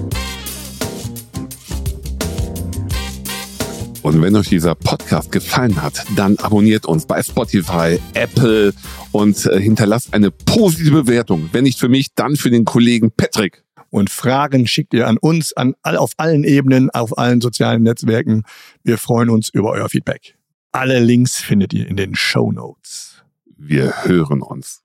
[4.02, 8.74] Und wenn euch dieser Podcast gefallen hat, dann abonniert uns bei Spotify, Apple
[9.12, 11.50] und äh, hinterlasst eine positive Bewertung.
[11.52, 13.67] Wenn nicht für mich, dann für den Kollegen Patrick.
[13.90, 18.44] Und Fragen schickt ihr an uns, an auf allen Ebenen, auf allen sozialen Netzwerken.
[18.84, 20.38] Wir freuen uns über euer Feedback.
[20.72, 23.24] Alle Links findet ihr in den Show Notes.
[23.58, 24.84] Wir hören uns.